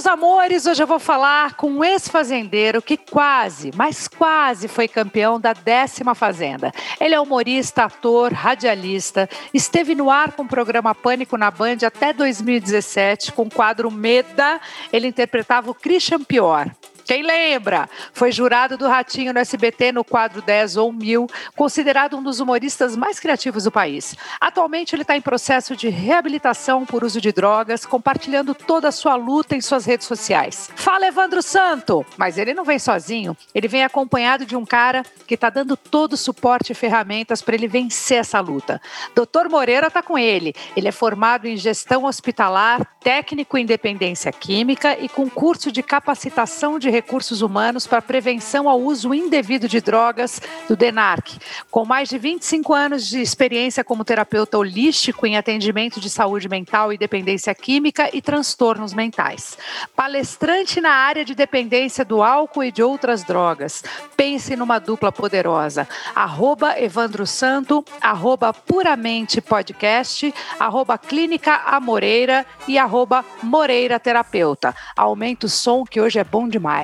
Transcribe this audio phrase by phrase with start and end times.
[0.00, 5.38] meus amores, hoje eu vou falar com um ex-fazendeiro que quase, mas quase foi campeão
[5.38, 6.72] da décima fazenda.
[6.98, 12.14] Ele é humorista, ator, radialista, esteve no ar com o programa Pânico na Band até
[12.14, 14.58] 2017, com o quadro Meda,
[14.90, 16.70] ele interpretava o Christian Pior.
[17.04, 17.88] Quem lembra?
[18.12, 21.26] Foi jurado do Ratinho no SBT no quadro 10 ou 1000,
[21.56, 24.14] considerado um dos humoristas mais criativos do país.
[24.40, 29.16] Atualmente ele está em processo de reabilitação por uso de drogas, compartilhando toda a sua
[29.16, 30.70] luta em suas redes sociais.
[30.74, 32.04] Fala Evandro Santo!
[32.16, 36.14] Mas ele não vem sozinho, ele vem acompanhado de um cara que está dando todo
[36.14, 38.80] o suporte e ferramentas para ele vencer essa luta.
[39.14, 40.54] Doutor Moreira está com ele.
[40.76, 46.78] Ele é formado em gestão hospitalar, técnico em dependência química e com curso de capacitação
[46.78, 51.38] de Recursos Humanos para Prevenção ao Uso Indevido de Drogas do DENARC,
[51.70, 56.92] com mais de 25 anos de experiência como terapeuta holístico em atendimento de saúde mental
[56.92, 59.56] e dependência química e transtornos mentais.
[59.94, 63.82] Palestrante na área de dependência do álcool e de outras drogas.
[64.16, 65.88] Pense numa dupla poderosa.
[66.14, 74.74] Arroba Evandro Santo, arroba Puramente Podcast, arroba Clínica Amoreira e arroba Moreira Terapeuta.
[74.96, 76.79] Aumenta o som que hoje é bom demais.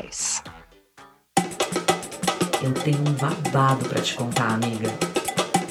[2.63, 4.89] Eu tenho um babado para te contar, amiga.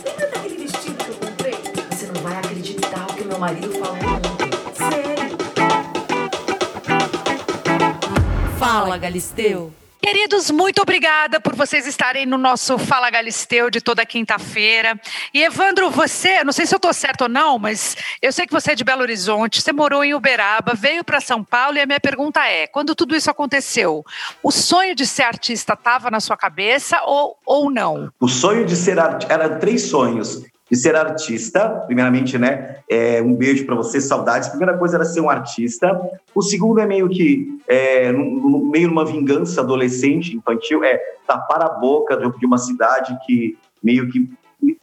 [0.03, 1.53] Lembra daquele vestido que eu comprei?
[1.91, 4.49] Você não vai acreditar o que meu marido falou ontem.
[4.73, 5.37] Sério?
[8.57, 9.71] Fala, Galisteu.
[10.05, 15.01] Queridos, muito obrigada por vocês estarem no nosso Fala Galisteu de toda quinta-feira.
[15.33, 18.53] E Evandro, você, não sei se eu estou certo ou não, mas eu sei que
[18.53, 21.87] você é de Belo Horizonte, você morou em Uberaba, veio para São Paulo e a
[21.87, 24.05] minha pergunta é: quando tudo isso aconteceu,
[24.43, 28.11] o sonho de ser artista estava na sua cabeça ou, ou não?
[28.19, 31.83] O sonho de ser artista, eram três sonhos de ser artista.
[31.85, 34.47] Primeiramente, né, é, um beijo para você, saudades.
[34.47, 35.99] A primeira coisa era ser um artista.
[36.33, 42.17] O segundo é meio que, é, meio numa vingança adolescente, infantil, é tapar a boca
[42.17, 44.29] de, uma cidade que meio que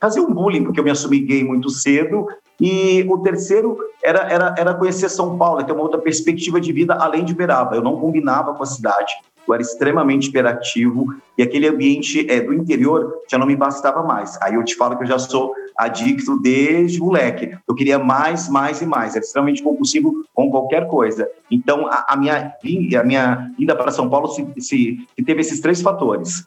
[0.01, 2.27] fazer um bullying, porque eu me assumi gay muito cedo.
[2.61, 6.95] E o terceiro era, era, era conhecer São Paulo, ter uma outra perspectiva de vida
[6.95, 7.75] além de Uberaba.
[7.75, 9.13] Eu não combinava com a cidade
[9.47, 14.39] eu era extremamente hiperativo e aquele ambiente é, do interior já não me bastava mais.
[14.41, 17.57] Aí eu te falo que eu já sou adicto desde moleque.
[17.67, 19.15] Eu queria mais, mais e mais.
[19.15, 21.29] Era extremamente compulsivo com qualquer coisa.
[21.51, 22.55] Então, a, a minha,
[23.01, 26.47] a minha ida para São Paulo se, se, se teve esses três fatores.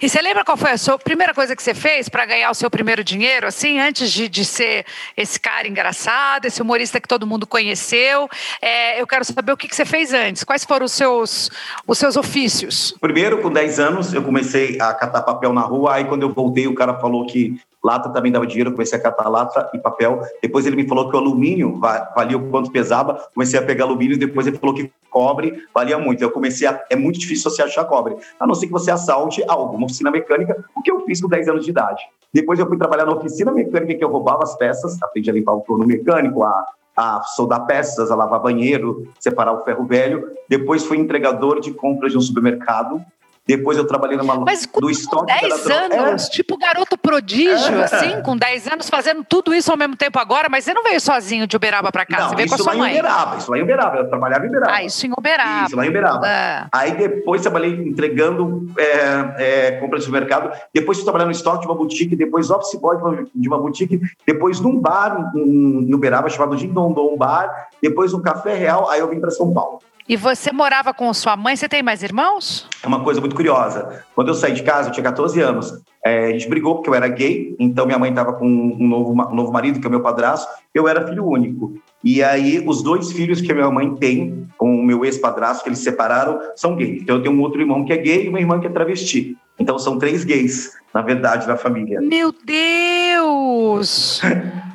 [0.00, 2.54] E você lembra qual foi a sua primeira coisa que você fez para ganhar o
[2.54, 4.84] seu primeiro dinheiro, assim, antes de, de ser
[5.16, 8.28] esse cara engraçado, esse humorista que todo mundo conheceu?
[8.60, 10.44] É, eu quero saber o que, que você fez antes.
[10.44, 11.50] Quais foram os seus,
[11.86, 12.94] os seus ofícios?
[13.00, 15.94] Primeiro, com 10 anos, eu comecei a catar papel na rua.
[15.94, 19.28] Aí, quando eu voltei, o cara falou que lata também dava dinheiro, comecei a catar
[19.28, 20.20] lata e papel.
[20.42, 24.18] Depois ele me falou que o alumínio valia o quanto pesava, comecei a pegar alumínio,
[24.18, 26.22] depois ele falou que cobre valia muito.
[26.22, 26.84] Eu comecei a.
[26.90, 29.42] É muito difícil você achar cobre, a não ser que você assalte
[29.86, 32.02] oficina mecânica, o que eu fiz com 10 anos de idade.
[32.32, 35.54] Depois eu fui trabalhar na oficina mecânica que eu roubava as peças, aprendi a limpar
[35.54, 36.66] o torno mecânico, a,
[36.96, 40.32] a soldar peças, a lavar banheiro, separar o ferro velho.
[40.48, 43.00] Depois fui entregador de compras de um supermercado.
[43.46, 46.30] Depois eu trabalhei numa Mas com, do estoque 10 anos, é.
[46.30, 47.84] tipo garoto prodígio, é.
[47.84, 51.00] assim, com 10 anos, fazendo tudo isso ao mesmo tempo agora, mas você não veio
[51.00, 52.92] sozinho de Uberaba para cá, não, você veio com a sua mãe.
[52.94, 54.72] Isso lá em Uberaba, isso lá em Uberaba, eu trabalhava em Uberaba.
[54.72, 55.66] Ah, isso em Uberaba.
[55.66, 56.26] Isso lá em Uberaba.
[56.26, 56.66] É.
[56.72, 61.66] Aí depois trabalhei entregando é, é, compras de mercado, depois fui trabalhar no estoque de
[61.66, 62.96] uma boutique, depois office boy
[63.32, 68.54] de uma boutique, depois num bar em, em Uberaba chamado Gindondon Bar, depois um café
[68.54, 69.78] real, aí eu vim para São Paulo.
[70.08, 71.56] E você morava com sua mãe?
[71.56, 72.68] Você tem mais irmãos?
[72.80, 74.04] É uma coisa muito curiosa.
[74.14, 75.82] Quando eu saí de casa, eu tinha 14 anos.
[76.04, 79.10] É, a gente brigou porque eu era gay, então minha mãe estava com um novo,
[79.10, 80.46] um novo marido, que é o meu padrasto.
[80.72, 81.74] Eu era filho único.
[82.04, 85.70] E aí, os dois filhos que a minha mãe tem com o meu ex-padrasto, que
[85.70, 87.02] eles separaram, são gays.
[87.02, 89.36] Então, eu tenho um outro irmão que é gay e uma irmã que é travesti.
[89.58, 92.00] Então, são três gays, na verdade, na família.
[92.00, 94.20] Meu Deus!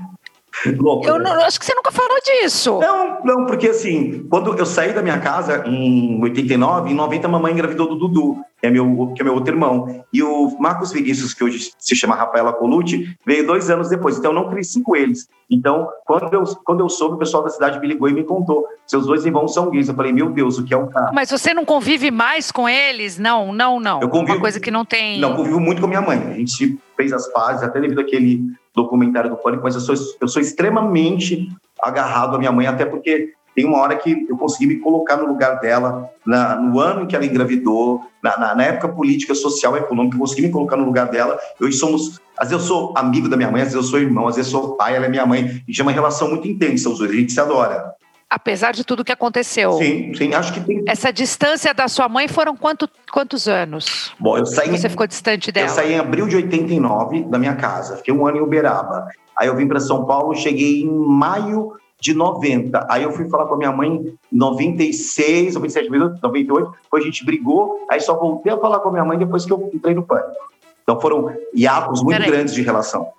[0.78, 2.80] Louco, eu, não, acho que você nunca falou disso.
[2.80, 7.30] Não, não, porque assim, quando eu saí da minha casa em 89, em 90 a
[7.30, 10.04] mamãe engravidou do Dudu, que é meu, que é meu outro irmão.
[10.14, 14.18] E o Marcos Vinícius, que hoje se chama Rafaela Colucci, veio dois anos depois.
[14.18, 15.28] Então eu não cresci com eles.
[15.50, 18.66] Então, quando eu, quando eu soube, o pessoal da cidade me ligou e me contou:
[18.86, 19.90] seus dois irmãos são gays.
[19.90, 21.12] Eu falei, meu Deus, o que é um cara?
[21.12, 23.18] Mas você não convive mais com eles?
[23.18, 24.00] Não, não, não.
[24.00, 25.20] Eu convivo, Uma coisa que não tem.
[25.20, 26.20] Não, convivo muito com minha mãe.
[26.20, 28.44] A gente fez as pazes, até devido àquele
[28.76, 31.50] documentário do Pânico, mas eu sou, eu sou extremamente
[31.82, 35.28] agarrado à minha mãe, até porque tem uma hora que eu consegui me colocar no
[35.28, 39.76] lugar dela, na, no ano em que ela engravidou, na, na, na, época política, social,
[39.76, 41.38] econômica, eu consegui me colocar no lugar dela.
[41.60, 44.28] Hoje somos, às vezes eu sou amigo da minha mãe, às vezes eu sou irmão,
[44.28, 46.90] às vezes eu sou pai, ela é minha mãe, e tinha uma relação muito intensa,
[46.90, 47.94] os dois, a gente se adora.
[48.30, 49.74] apesar de tudo que aconteceu.
[49.74, 50.84] Sim, sim, acho que tem.
[50.88, 54.14] Essa distância da sua mãe foram quanto, quantos anos?
[54.18, 54.70] Bom, eu saí.
[54.70, 55.68] Você ficou distante dela?
[55.68, 59.08] Eu saí em abril de 89 da minha casa, fiquei um ano em Uberaba.
[59.38, 62.88] Aí eu vim para São Paulo, cheguei em maio de 90.
[62.90, 67.24] Aí eu fui falar com a minha mãe em 96, 97, 98, depois a gente
[67.24, 70.02] brigou, aí só voltei a falar com a minha mãe depois que eu entrei no
[70.02, 70.36] pânico.
[70.82, 72.32] Então foram hiatos muito Peraí.
[72.32, 73.10] grandes de relação.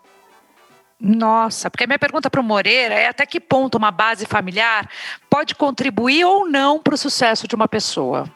[1.01, 4.89] Nossa, porque a minha pergunta para o Moreira é até que ponto uma base familiar
[5.31, 8.29] pode contribuir ou não para o sucesso de uma pessoa?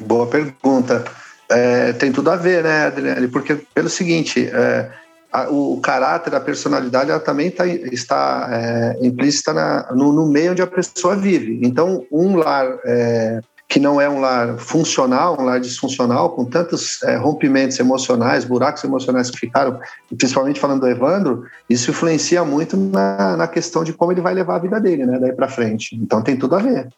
[0.00, 1.04] Boa pergunta.
[1.50, 3.28] É, tem tudo a ver, né, Adriane?
[3.28, 4.90] Porque pelo seguinte, é,
[5.32, 10.52] a, o, caráter, a personalidade, ela também tá, está é, implícita na, no, no, meio
[10.52, 11.60] onde a pessoa vive.
[11.62, 13.40] Então, um lar é,
[13.72, 18.84] que não é um lar funcional, um lar disfuncional, com tantos é, rompimentos emocionais, buracos
[18.84, 19.80] emocionais que ficaram,
[20.18, 24.56] principalmente falando do Evandro, isso influencia muito na, na questão de como ele vai levar
[24.56, 25.96] a vida dele, né, daí para frente.
[25.96, 26.88] Então tem tudo a ver.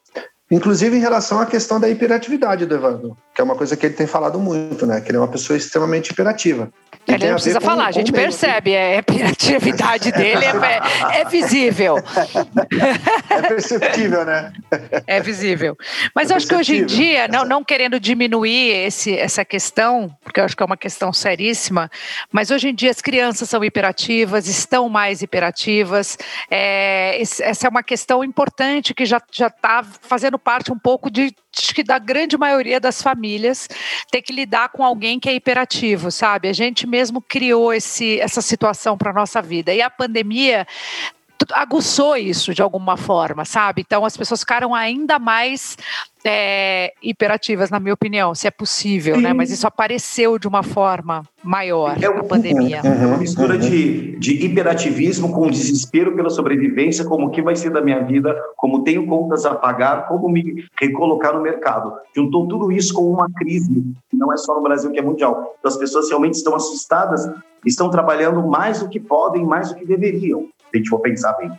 [0.50, 3.94] Inclusive em relação à questão da hiperatividade do Evandro, que é uma coisa que ele
[3.94, 5.00] tem falado muito, né?
[5.00, 6.68] Que ele é uma pessoa extremamente hiperativa.
[7.06, 11.96] Ele não precisa falar, a gente percebe, é, a hiperatividade dele é, é, visível.
[13.30, 14.52] É perceptível, né?
[15.06, 15.76] É visível.
[16.14, 20.14] Mas é eu acho que hoje em dia, não, não querendo diminuir esse, essa questão,
[20.22, 21.90] porque eu acho que é uma questão seríssima,
[22.32, 26.16] mas hoje em dia as crianças são hiperativas, estão mais hiperativas.
[26.50, 31.74] É, essa é uma questão importante que já está fazendo parte um pouco de acho
[31.74, 33.68] que da grande maioria das famílias
[34.10, 36.48] ter que lidar com alguém que é hiperativo, sabe?
[36.48, 39.74] A gente mesmo criou esse, essa situação para nossa vida.
[39.74, 40.64] E a pandemia
[41.52, 43.82] aguçou isso de alguma forma, sabe?
[43.82, 45.76] Então as pessoas ficaram ainda mais
[46.24, 49.32] é, hiperativas, na minha opinião, se é possível, né?
[49.34, 52.80] Mas isso apareceu de uma forma maior é na pandemia.
[52.82, 57.70] É uma mistura de, de hiperativismo com desespero pela sobrevivência, como o que vai ser
[57.70, 61.92] da minha vida, como tenho contas a pagar, como me recolocar no mercado.
[62.16, 65.54] Juntou tudo isso com uma crise, que não é só no Brasil, que é mundial.
[65.58, 67.28] Então as pessoas realmente estão assustadas,
[67.66, 71.50] estão trabalhando mais do que podem, mais do que deveriam, a gente for pensar bem.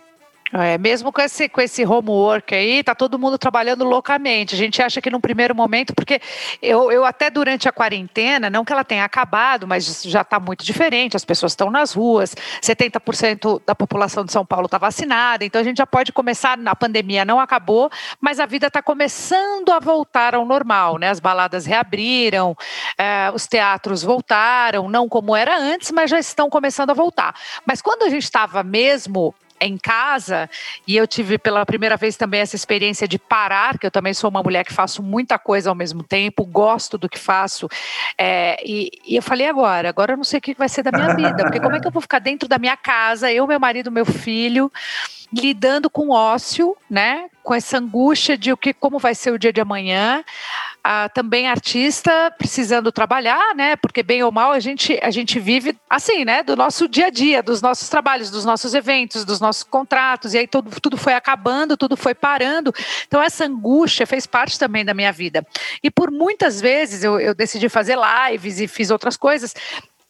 [0.54, 4.54] É, mesmo com esse, com esse homework aí, tá todo mundo trabalhando loucamente.
[4.54, 6.22] A gente acha que num primeiro momento, porque
[6.62, 10.64] eu, eu até durante a quarentena, não que ela tenha acabado, mas já está muito
[10.64, 15.60] diferente, as pessoas estão nas ruas, 70% da população de São Paulo está vacinada, então
[15.60, 17.90] a gente já pode começar, a pandemia não acabou,
[18.22, 21.10] mas a vida está começando a voltar ao normal, né?
[21.10, 22.56] As baladas reabriram,
[23.00, 27.36] é, os teatros voltaram, não como era antes, mas já estão começando a voltar.
[27.66, 30.50] Mas quando a gente estava mesmo em casa
[30.88, 34.30] e eu tive pela primeira vez também essa experiência de parar, que eu também sou
[34.30, 37.68] uma mulher que faço muita coisa ao mesmo tempo, gosto do que faço.
[38.18, 40.92] É, e, e, eu falei agora, agora eu não sei o que vai ser da
[40.92, 43.60] minha vida, porque como é que eu vou ficar dentro da minha casa, eu, meu
[43.60, 44.72] marido, meu filho,
[45.34, 47.26] lidando com ócio, né?
[47.44, 50.24] Com essa angústia de o que, como vai ser o dia de amanhã.
[51.14, 53.76] Também artista precisando trabalhar, né?
[53.76, 56.44] Porque bem ou mal a gente a gente vive assim, né?
[56.44, 60.34] Do nosso dia a dia, dos nossos trabalhos, dos nossos eventos, dos nossos contratos.
[60.34, 62.72] E aí tudo, tudo foi acabando, tudo foi parando.
[63.08, 65.46] Então essa angústia fez parte também da minha vida.
[65.82, 69.56] E por muitas vezes eu, eu decidi fazer lives e fiz outras coisas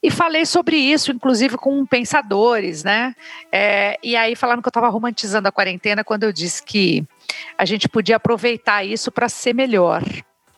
[0.03, 3.15] e falei sobre isso, inclusive com pensadores, né?
[3.51, 7.03] É, e aí falaram que eu estava romantizando a quarentena quando eu disse que
[7.57, 10.03] a gente podia aproveitar isso para ser melhor.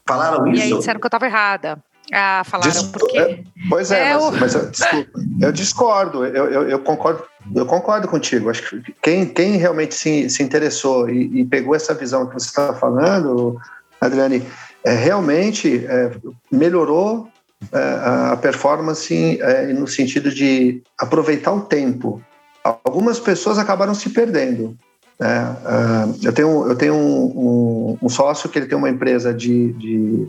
[0.08, 0.64] Falaram isso?
[0.64, 1.78] E aí disseram que eu estava errada.
[2.14, 2.84] Ah, falaram Des...
[2.84, 3.18] porque.
[3.18, 4.32] É, pois é, é mas, o...
[4.32, 7.24] mas eu, desculpa, eu discordo, eu, eu, eu, concordo.
[7.54, 8.50] Eu concordo contigo.
[8.50, 12.48] Acho que quem, quem realmente se, se interessou e, e pegou essa visão que você
[12.48, 13.60] está falando,
[14.00, 14.44] Adriane,
[14.84, 16.12] é, realmente é,
[16.50, 17.30] melhorou
[17.72, 19.40] é, a performance
[19.78, 22.22] no sentido de aproveitar o tempo.
[22.64, 24.78] Algumas pessoas acabaram se perdendo.
[25.20, 29.74] É, eu tenho, eu tenho um, um, um, sócio que ele tem uma empresa de,
[29.74, 30.28] de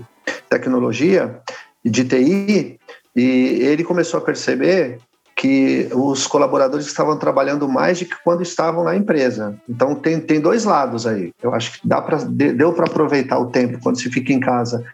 [0.49, 1.41] tecnologia,
[1.85, 2.81] de TI,
[3.15, 3.23] e
[3.63, 4.99] ele começou a perceber
[5.37, 9.55] que os colaboradores estavam trabalhando mais do que quando estavam na empresa.
[9.69, 11.33] Então tem, tem dois lados aí.
[11.41, 14.85] Eu acho que dá para deu para aproveitar o tempo quando se fica em casa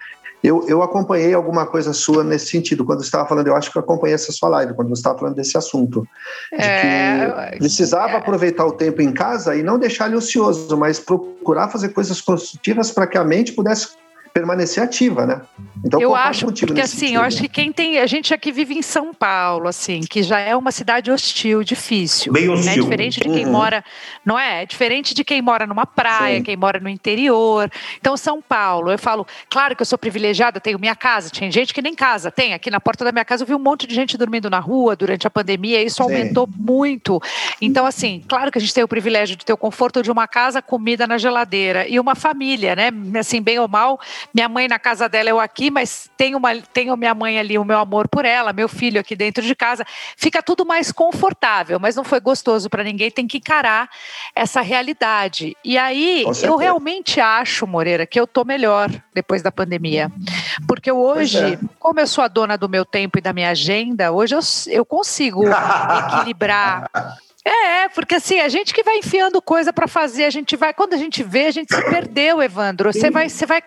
[0.44, 2.84] eu, eu acompanhei alguma coisa sua nesse sentido.
[2.84, 5.18] Quando você estava falando, eu acho que eu acompanhei essa sua live, quando você estava
[5.18, 6.06] falando desse assunto.
[6.52, 8.16] De é, que precisava é.
[8.16, 12.90] aproveitar o tempo em casa e não deixar ele ocioso, mas procurar fazer coisas construtivas
[12.90, 13.88] para que a mente pudesse
[14.34, 15.40] permanecer ativa, né?
[15.84, 17.14] Então eu acho porque assim, sentido.
[17.14, 20.40] eu acho que quem tem, a gente aqui vive em São Paulo, assim, que já
[20.40, 22.52] é uma cidade hostil, difícil, bem né?
[22.52, 22.82] hostil, né?
[22.82, 23.52] diferente de quem uhum.
[23.52, 23.84] mora,
[24.24, 24.62] não é?
[24.62, 24.66] é?
[24.66, 26.42] Diferente de quem mora numa praia, Sim.
[26.42, 27.70] quem mora no interior.
[28.00, 31.72] Então São Paulo, eu falo, claro que eu sou privilegiada, tenho minha casa, tinha gente
[31.72, 32.54] que nem casa tem.
[32.54, 34.96] Aqui na porta da minha casa eu vi um monte de gente dormindo na rua
[34.96, 36.02] durante a pandemia, isso Sim.
[36.02, 37.22] aumentou muito.
[37.60, 40.26] Então assim, claro que a gente tem o privilégio de ter o conforto de uma
[40.26, 42.90] casa, comida na geladeira e uma família, né?
[43.16, 44.00] Assim, bem ou mal,
[44.32, 47.64] minha mãe na casa dela, eu aqui, mas tenho, uma, tenho minha mãe ali, o
[47.64, 49.84] meu amor por ela, meu filho aqui dentro de casa.
[50.16, 53.88] Fica tudo mais confortável, mas não foi gostoso para ninguém, tem que encarar
[54.34, 55.56] essa realidade.
[55.64, 60.10] E aí, eu realmente acho, Moreira, que eu tô melhor depois da pandemia.
[60.66, 61.58] Porque hoje, é.
[61.78, 64.84] como eu sou a dona do meu tempo e da minha agenda, hoje eu, eu
[64.84, 66.90] consigo equilibrar
[67.44, 70.94] é, porque assim, a gente que vai enfiando coisa para fazer, a gente vai, quando
[70.94, 72.90] a gente vê, a gente se perdeu, Evandro.
[72.90, 73.62] Você vai, você vai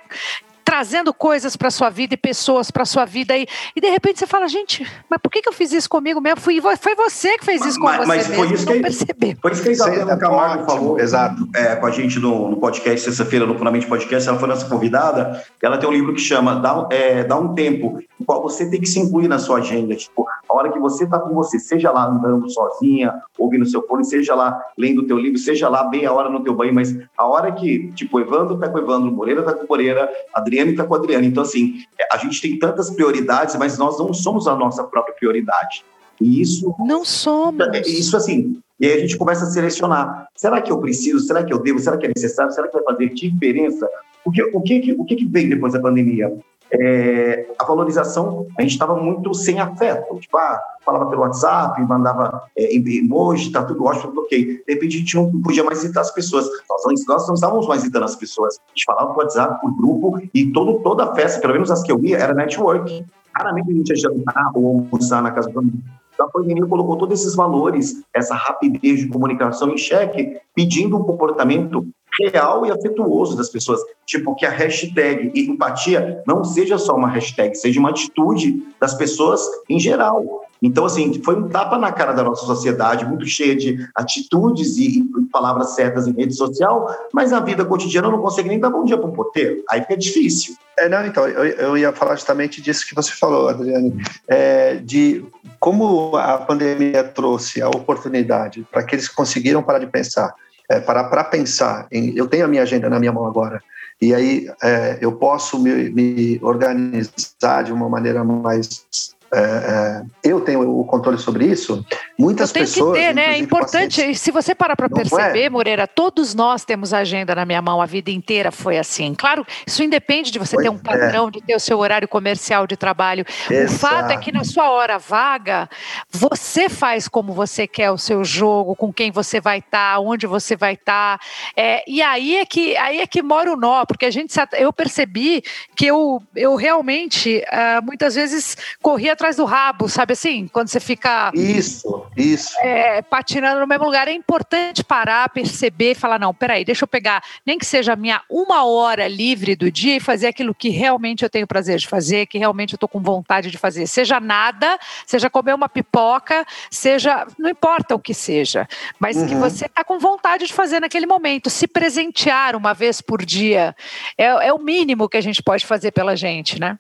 [0.68, 4.28] trazendo coisas para sua vida e pessoas para sua vida e, e de repente você
[4.28, 6.42] fala, gente, mas por que, que eu fiz isso comigo mesmo?
[6.42, 9.36] Fui, foi você que fez isso mas, com você mas mesmo, foi isso que, percebeu.
[9.42, 11.48] Foi isso que a Isabela Camargo falou exato.
[11.56, 15.42] É, com a gente no, no podcast, sexta-feira, no Fundamente Podcast, ela foi nossa convidada,
[15.64, 18.82] ela tem um livro que chama Dá, é, Dá um Tempo, o qual você tem
[18.82, 21.92] que se incluir na sua agenda, tipo, a hora que você está com você, seja
[21.92, 26.06] lá andando sozinha, ouvindo seu fone, seja lá lendo o teu livro, seja lá bem
[26.06, 29.40] a hora no teu banho, mas a hora que, tipo, Evandro está com Evandro, Moreira
[29.42, 33.78] está com Moreira, Adriane está com Adriane, então, assim, a gente tem tantas prioridades, mas
[33.78, 35.84] nós não somos a nossa própria prioridade.
[36.20, 36.74] E isso.
[36.80, 37.68] Não somos.
[37.86, 38.60] Isso, assim.
[38.80, 40.28] E aí a gente começa a selecionar.
[40.36, 41.20] Será que eu preciso?
[41.20, 41.80] Será que eu devo?
[41.80, 42.52] Será que é necessário?
[42.52, 43.88] Será que vai fazer diferença?
[44.24, 46.32] Porque o que, o que, que veio depois da pandemia?
[46.72, 50.20] É, a valorização, a gente estava muito sem afeto.
[50.20, 54.64] Tipo, ah, falava pelo WhatsApp, mandava é, emoji, tá tudo ótimo, ok.
[54.66, 56.48] De repente a gente não podia mais citar as pessoas.
[56.70, 58.58] Nós nós não estávamos mais citando as pessoas.
[58.58, 61.84] A gente falava por WhatsApp, por grupo, e todo, toda a festa, pelo menos as
[61.84, 63.06] que eu ia, era network.
[63.34, 65.78] Raramente a gente ia jantar ou almoçar na casa do amigo.
[66.14, 71.04] Então, a pandemia colocou todos esses valores, essa rapidez de comunicação em xeque, pedindo um
[71.04, 71.88] comportamento
[72.20, 73.80] real e afetuoso das pessoas.
[74.06, 79.42] Tipo, que a hashtag empatia não seja só uma hashtag, seja uma atitude das pessoas
[79.70, 80.46] em geral.
[80.62, 85.06] Então, assim, foi um tapa na cara da nossa sociedade, muito cheia de atitudes e,
[85.32, 88.98] palavras certas em rede social, mas na vida cotidiana não consegue nem dar bom dia
[88.98, 89.64] para um porteiro.
[89.70, 90.56] Aí fica difícil.
[90.80, 93.96] É, não, então, eu, eu ia falar justamente disso que você falou, Adriane,
[94.28, 95.26] é, de
[95.60, 100.34] como a pandemia trouxe a oportunidade para que eles conseguiram parar de pensar,
[100.70, 101.88] é, parar para pensar.
[101.92, 103.62] Em, eu tenho a minha agenda na minha mão agora,
[104.02, 108.86] e aí é, eu posso me, me organizar de uma maneira mais
[109.34, 111.86] é, é, eu tenho o controle sobre isso,
[112.18, 112.98] muitas tem pessoas.
[112.98, 113.34] Que ter, né?
[113.34, 113.98] É importante.
[113.98, 114.90] Pacientes, se você parar para é?
[114.90, 115.50] perceber, é?
[115.50, 119.14] Moreira, todos nós temos agenda na minha mão, a vida inteira foi assim.
[119.16, 120.80] Claro, isso independe de você pois ter um é.
[120.80, 123.26] padrão, de ter o seu horário comercial de trabalho.
[123.50, 123.74] Exato.
[123.74, 125.70] O fato é que na sua hora vaga,
[126.10, 130.28] você faz como você quer o seu jogo, com quem você vai estar, tá, onde
[130.28, 131.18] você vai estar.
[131.18, 131.26] Tá.
[131.56, 134.72] É, e aí é que aí é que mora o nó, porque a gente eu
[134.72, 135.44] percebi
[135.76, 140.48] que eu, eu realmente uh, muitas vezes corria atrás do rabo, sabe assim?
[140.48, 141.32] Quando você fica.
[141.34, 142.58] Isso, isso.
[142.62, 144.08] É, patinando no mesmo lugar.
[144.08, 147.96] É importante parar, perceber e falar: não, peraí, deixa eu pegar, nem que seja a
[147.96, 151.88] minha uma hora livre do dia e fazer aquilo que realmente eu tenho prazer de
[151.88, 153.88] fazer, que realmente eu estou com vontade de fazer.
[153.88, 157.26] Seja nada, seja comer uma pipoca, seja.
[157.38, 158.68] Não importa o que seja,
[159.00, 159.28] mas uhum.
[159.28, 161.50] que você está com vontade de fazer naquele momento.
[161.50, 163.76] Se presentear uma vez por dia
[164.18, 166.80] é, é o mínimo que a gente pode fazer pela gente, né?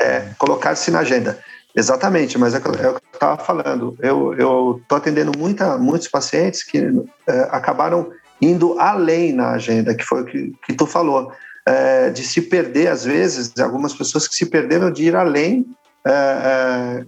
[0.00, 1.42] É, colocar-se na agenda.
[1.74, 3.96] Exatamente, mas é, é o que eu estava falando.
[4.00, 6.78] Eu estou atendendo muita, muitos pacientes que
[7.26, 8.10] é, acabaram
[8.40, 11.32] indo além na agenda, que foi o que, que tu falou,
[11.66, 15.66] é, de se perder, às vezes, algumas pessoas que se perderam de ir além,
[16.06, 17.04] é, é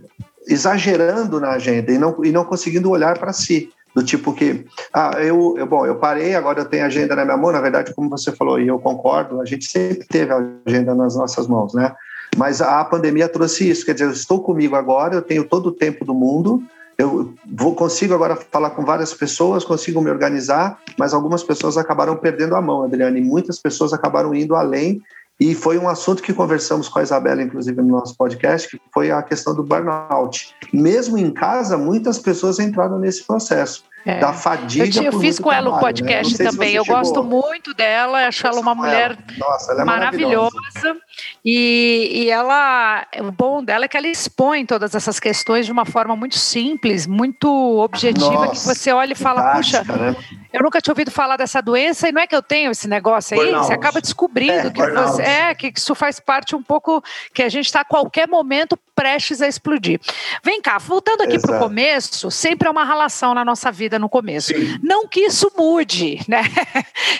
[0.46, 3.70] exagerando na agenda e não, e não conseguindo olhar para si.
[3.94, 7.36] Do tipo que, ah, eu, eu, bom, eu parei, agora eu tenho agenda na minha
[7.36, 7.52] mão.
[7.52, 11.14] Na verdade, como você falou, e eu concordo, a gente sempre teve a agenda nas
[11.14, 11.94] nossas mãos, né?
[12.36, 15.72] Mas a pandemia trouxe isso, quer dizer, eu estou comigo agora, eu tenho todo o
[15.72, 16.62] tempo do mundo,
[16.96, 22.16] eu vou consigo agora falar com várias pessoas, consigo me organizar, mas algumas pessoas acabaram
[22.16, 25.02] perdendo a mão, Adriane, e muitas pessoas acabaram indo além
[25.40, 29.10] e foi um assunto que conversamos com a Isabela, inclusive, no nosso podcast, que foi
[29.10, 30.54] a questão do burnout.
[30.72, 33.84] Mesmo em casa, muitas pessoas entraram nesse processo.
[34.06, 34.18] É.
[34.18, 34.98] da fadiga.
[34.98, 35.80] Eu, eu fiz com ela um né?
[35.80, 36.50] podcast né?
[36.50, 36.74] também.
[36.74, 36.98] Eu chegou.
[36.98, 40.56] gosto muito dela, acho ela uma mulher Nossa, ela é maravilhosa.
[40.56, 41.00] maravilhosa.
[41.44, 45.84] E, e ela, o bom dela é que ela expõe todas essas questões de uma
[45.84, 50.16] forma muito simples, muito objetiva, Nossa, que você olha e fala, puxa, né?
[50.52, 53.38] eu nunca tinha ouvido falar dessa doença e não é que eu tenho esse negócio
[53.38, 53.66] aí, burnout.
[53.66, 57.48] você acaba descobrindo é, que, você, é, que isso faz parte um pouco que a
[57.48, 60.00] gente está a qualquer momento prestes a explodir.
[60.44, 64.08] Vem cá, voltando aqui para o começo, sempre é uma relação na nossa vida no
[64.08, 64.54] começo.
[64.54, 64.78] Sim.
[64.80, 66.42] Não que isso mude, né?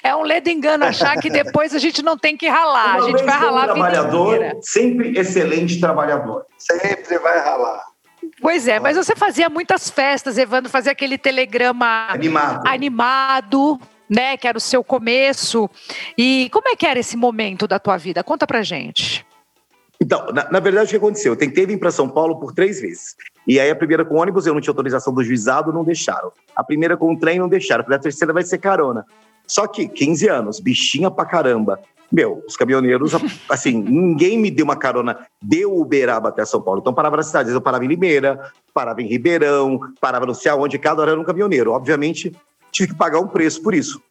[0.05, 3.11] É um ledo engano achar que depois a gente não tem que ralar, Uma a
[3.11, 6.45] gente vai ralar a vida trabalhador, sempre excelente trabalhador.
[6.59, 7.85] Sempre vai ralar.
[8.41, 12.67] Pois é, mas você fazia muitas festas, Evandro, fazia aquele telegrama animado.
[12.67, 15.71] animado, né, que era o seu começo.
[16.19, 18.23] E como é que era esse momento da tua vida?
[18.25, 19.25] Conta pra gente.
[20.03, 21.33] Então, na, na verdade, o que aconteceu?
[21.33, 23.15] Eu tentei vir para São Paulo por três vezes.
[23.47, 26.33] E aí, a primeira com ônibus, eu não tinha autorização do juizado, não deixaram.
[26.57, 27.85] A primeira com trem, não deixaram.
[27.89, 29.07] A terceira vai ser carona.
[29.47, 31.79] Só que 15 anos, bichinha pra caramba.
[32.11, 33.13] Meu, os caminhoneiros,
[33.49, 36.81] assim, ninguém me deu uma carona de Uberaba até São Paulo.
[36.81, 37.53] Então, parava nas cidades.
[37.53, 41.25] Eu parava em Limeira, parava em Ribeirão, parava não sei aonde, cada hora era um
[41.25, 41.71] caminhoneiro.
[41.71, 42.33] Obviamente,
[42.73, 44.03] tive que pagar um preço por isso.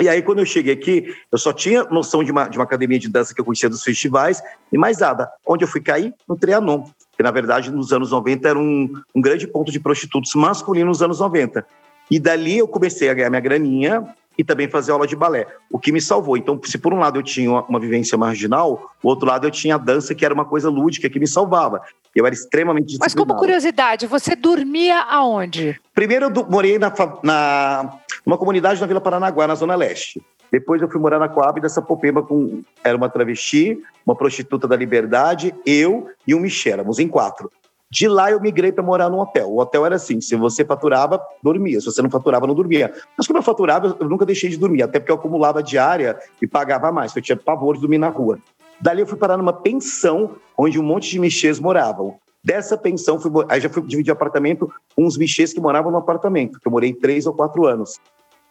[0.00, 2.98] E aí, quando eu cheguei aqui, eu só tinha noção de uma, de uma academia
[2.98, 5.30] de dança que eu conhecia dos festivais e mais nada.
[5.46, 6.14] Onde eu fui cair?
[6.26, 6.84] No Trianon.
[7.16, 11.02] Que, na verdade, nos anos 90 era um, um grande ponto de prostitutos masculinos nos
[11.02, 11.66] anos 90.
[12.10, 15.78] E dali eu comecei a ganhar minha graninha, e também fazer aula de balé, o
[15.78, 16.36] que me salvou.
[16.36, 19.50] Então, se por um lado eu tinha uma, uma vivência marginal, o outro lado eu
[19.50, 21.82] tinha a dança, que era uma coisa lúdica, que me salvava.
[22.14, 25.80] Eu era extremamente Mas como curiosidade, você dormia aonde?
[25.94, 26.92] Primeiro eu morei na,
[27.22, 30.22] na, numa comunidade na Vila Paranaguá, na Zona Leste.
[30.50, 34.76] Depois eu fui morar na Coab dessa Popemba com era uma travesti, uma prostituta da
[34.76, 37.50] Liberdade, eu e o Michel, éramos em quatro.
[37.90, 39.50] De lá eu migrei para morar num hotel.
[39.50, 41.78] O hotel era assim: se você faturava, dormia.
[41.78, 42.90] Se você não faturava, não dormia.
[43.16, 46.46] Mas como eu faturava, eu nunca deixei de dormir, até porque eu acumulava diária e
[46.46, 47.14] pagava mais.
[47.14, 48.38] Eu tinha pavor de dormir na rua.
[48.82, 52.16] Dali eu fui parar numa pensão onde um monte de michês moravam.
[52.44, 56.58] Dessa pensão, fui, aí já fui dividir apartamento com uns michês que moravam no apartamento,
[56.58, 58.00] que eu morei três ou quatro anos.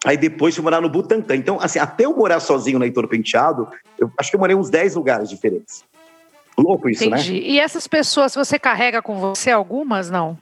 [0.06, 1.36] Aí depois fui morar no Butantã.
[1.36, 3.68] Então, assim, até eu morar sozinho na Heitor Penteado,
[4.00, 5.84] eu acho que eu morei uns 10 lugares diferentes.
[6.58, 7.18] Louco isso, né?
[7.18, 7.34] Entendi.
[7.34, 7.40] né?
[7.40, 10.38] E essas pessoas, você carrega com você algumas, não?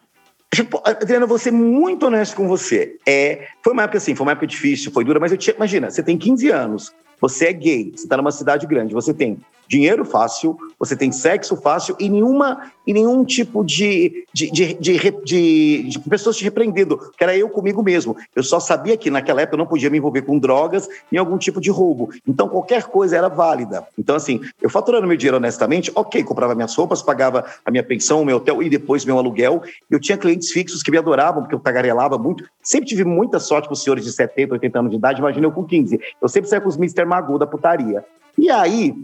[0.54, 2.98] Tipo, Adriana, vou ser muito honesto com você.
[3.08, 5.90] É, foi uma época assim, foi uma época difícil, foi dura, mas eu tinha, imagina,
[5.90, 9.40] você tem 15 anos, você é gay, você está numa cidade grande, você tem
[9.70, 15.84] dinheiro fácil, você tem sexo fácil e nenhuma e nenhum tipo de, de, de, de,
[15.84, 18.18] de pessoas te repreendendo, que era eu comigo mesmo.
[18.36, 21.38] Eu só sabia que naquela época eu não podia me envolver com drogas e algum
[21.38, 22.10] tipo de roubo.
[22.28, 23.86] Então qualquer coisa era válida.
[23.96, 28.24] Então, assim, eu faturando meu dinheiro honestamente, ok, comprava minhas roupas, pagava a minha pensão,
[28.24, 29.62] o meu hotel e depois meu aluguel.
[29.92, 32.44] Eu tinha clientes fixos que me adoravam, porque eu tagarelava muito.
[32.64, 35.52] Sempre tive muita sorte com os senhores de 70, 80 anos de idade, imagina eu
[35.52, 36.00] com 15.
[36.20, 37.06] Eu sempre saía com os Mr.
[37.06, 38.04] Magu da putaria.
[38.40, 38.96] E aí,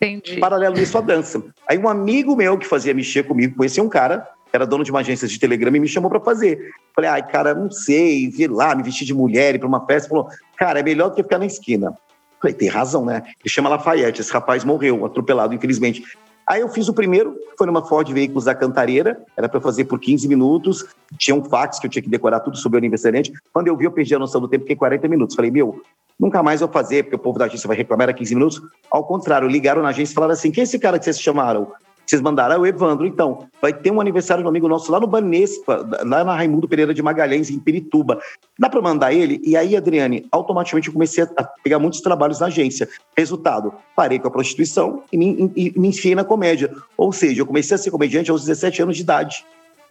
[0.00, 0.38] Entendi.
[0.38, 1.42] Paralelo isso, a dança.
[1.68, 5.00] Aí um amigo meu que fazia mexer comigo, conhecia um cara, era dono de uma
[5.00, 6.70] agência de telegrama e me chamou para fazer.
[6.94, 10.08] Falei, ai, cara, não sei, vi lá, me vestir de mulher e para uma festa.
[10.08, 11.92] Falou, cara, é melhor do que ficar na esquina.
[12.40, 13.22] Falei, tem razão, né?
[13.26, 16.04] Ele chama Lafayette, esse rapaz morreu, atropelado, infelizmente.
[16.46, 20.00] Aí eu fiz o primeiro, foi numa Ford Veículos da Cantareira, era para fazer por
[20.00, 20.86] 15 minutos,
[21.18, 23.32] tinha um fax que eu tinha que decorar tudo sobre o aniversariante.
[23.52, 25.36] Quando eu vi, eu perdi a noção do tempo, fiquei 40 minutos.
[25.36, 25.82] Falei, meu,
[26.18, 28.62] nunca mais vou fazer, porque o povo da agência vai reclamar, era 15 minutos.
[28.90, 31.72] Ao contrário, ligaram na agência e falaram assim, quem é esse cara que vocês chamaram?
[32.08, 33.06] Vocês mandaram, é o Evandro.
[33.06, 36.94] Então, vai ter um aniversário um amigo nosso lá no Banespa, lá na Raimundo Pereira
[36.94, 38.18] de Magalhães, em Pirituba.
[38.58, 39.42] Dá para mandar ele?
[39.44, 42.88] E aí, Adriane, automaticamente eu comecei a pegar muitos trabalhos na agência.
[43.14, 46.74] Resultado, parei com a prostituição e me, e, me enfiei na comédia.
[46.96, 49.44] Ou seja, eu comecei a ser comediante aos 17 anos de idade.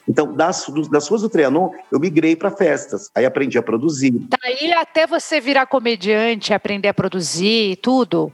[0.08, 3.10] Então, das, das ruas do Trianon, eu migrei para festas.
[3.14, 4.14] Aí aprendi a produzir.
[4.42, 8.32] Daí até você virar comediante, aprender a produzir e tudo,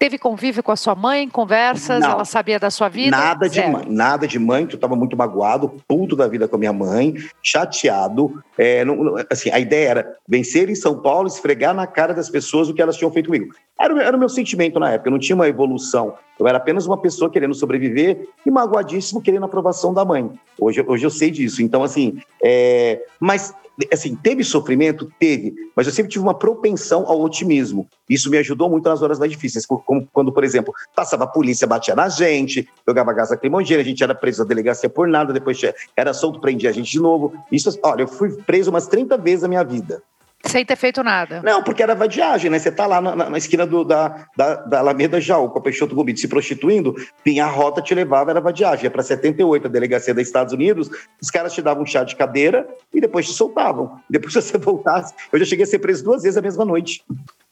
[0.00, 3.14] Teve convívio com a sua mãe, conversas, não, ela sabia da sua vida?
[3.14, 3.70] Nada de Zero.
[3.70, 7.16] mãe, nada de mãe, tu estava muito magoado, puto da vida com a minha mãe,
[7.42, 8.42] chateado.
[8.56, 12.70] É, não, assim, a ideia era vencer em São Paulo, esfregar na cara das pessoas
[12.70, 13.52] o que elas tinham feito comigo.
[13.78, 16.14] Era, era o meu sentimento na época, eu não tinha uma evolução.
[16.40, 20.30] Eu era apenas uma pessoa querendo sobreviver e magoadíssimo querendo a aprovação da mãe.
[20.58, 21.62] Hoje, hoje eu sei disso.
[21.62, 23.04] Então, assim, é...
[23.20, 23.54] mas
[23.92, 25.10] assim, teve sofrimento?
[25.18, 27.86] Teve, mas eu sempre tive uma propensão ao otimismo.
[28.08, 31.66] Isso me ajudou muito nas horas mais difíceis, como quando, por exemplo, passava a polícia,
[31.66, 35.58] batia na gente, jogava gás lacrimogêneo, a gente era preso na delegacia por nada, depois
[35.96, 37.32] era solto, prendia a gente de novo.
[37.50, 40.02] Isso, olha, eu fui preso umas 30 vezes na minha vida.
[40.44, 41.42] Sem ter feito nada.
[41.42, 42.58] Não, porque era vadiagem, né?
[42.58, 45.94] Você tá lá na, na esquina do, da, da, da Alameda Jaú, com a Peixoto
[45.94, 48.84] Gomide se prostituindo, vinha a rota, te levava, era vadiagem.
[48.84, 52.16] Ia para 78, a delegacia dos Estados Unidos, os caras te davam um chá de
[52.16, 54.00] cadeira e depois te soltavam.
[54.08, 57.04] Depois, se você voltasse, eu já cheguei a ser preso duas vezes a mesma noite.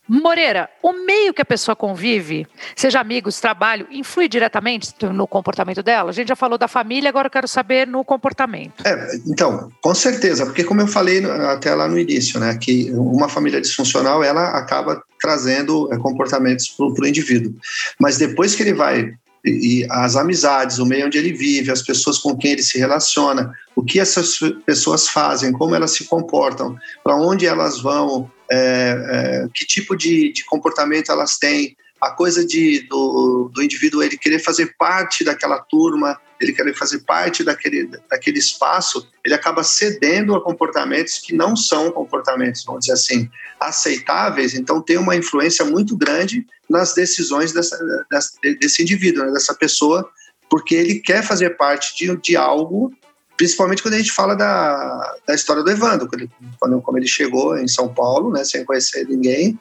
[0.08, 6.10] Moreira, o meio que a pessoa convive, seja amigos, trabalho, influi diretamente no comportamento dela?
[6.10, 8.86] A gente já falou da família, agora eu quero saber no comportamento.
[8.86, 13.28] É, então, com certeza, porque como eu falei até lá no início, né, que uma
[13.28, 17.52] família disfuncional, ela acaba trazendo é, comportamentos para o indivíduo.
[18.00, 19.12] Mas depois que ele vai
[19.44, 23.52] e as amizades, o meio onde ele vive, as pessoas com quem ele se relaciona,
[23.76, 29.48] o que essas pessoas fazem, como elas se comportam, para onde elas vão, é, é,
[29.54, 34.38] que tipo de, de, comportamento elas têm, a coisa de, do, do indivíduo ele querer
[34.38, 40.42] fazer parte daquela turma, ele querer fazer parte daquele, daquele espaço, ele acaba cedendo a
[40.42, 46.46] comportamentos que não são comportamentos, vamos dizer assim, aceitáveis, então tem uma influência muito grande
[46.70, 47.76] nas decisões dessa,
[48.10, 48.30] dessa,
[48.60, 50.08] desse indivíduo, né, dessa pessoa,
[50.48, 52.92] porque ele quer fazer parte de, de algo
[53.38, 57.56] principalmente quando a gente fala da, da história do Evandro, quando quando, como ele chegou
[57.56, 59.58] em São Paulo, né, sem conhecer ninguém.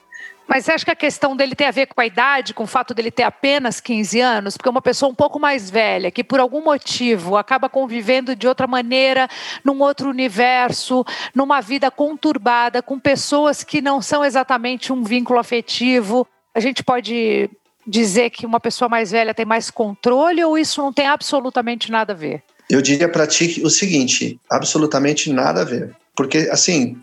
[0.48, 2.68] Mas você acha que a questão dele tem a ver com a idade, com o
[2.68, 4.56] fato dele ter apenas 15 anos?
[4.56, 8.66] Porque uma pessoa um pouco mais velha, que por algum motivo acaba convivendo de outra
[8.66, 9.28] maneira,
[9.64, 11.06] num outro universo,
[11.36, 17.50] numa vida conturbada, com pessoas que não são exatamente um vínculo afetivo, a gente pode
[17.86, 22.14] dizer que uma pessoa mais velha tem mais controle ou isso não tem absolutamente nada
[22.14, 22.42] a ver?
[22.70, 25.96] Eu diria para ti o seguinte: absolutamente nada a ver.
[26.16, 26.98] Porque, assim,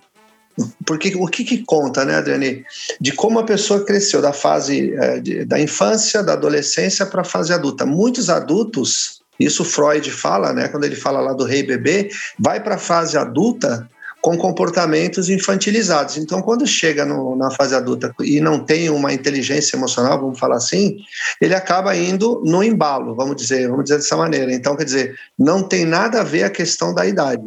[0.86, 2.64] porque o que, que conta, né, Adriane?
[3.00, 7.24] De como a pessoa cresceu da fase é, de, da infância, da adolescência para a
[7.24, 7.84] fase adulta.
[7.84, 12.76] Muitos adultos, isso Freud fala, né, quando ele fala lá do rei bebê, vai para
[12.76, 13.88] a fase adulta
[14.24, 16.16] com comportamentos infantilizados.
[16.16, 20.56] Então, quando chega no, na fase adulta e não tem uma inteligência emocional, vamos falar
[20.56, 20.96] assim,
[21.38, 24.50] ele acaba indo no embalo, vamos dizer, vamos dizer dessa maneira.
[24.50, 27.44] Então, quer dizer, não tem nada a ver a questão da idade.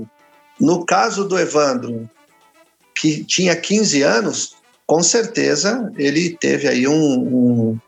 [0.59, 2.07] No caso do Evandro,
[2.99, 4.55] que tinha 15 anos,
[4.85, 7.79] com certeza ele teve aí um, um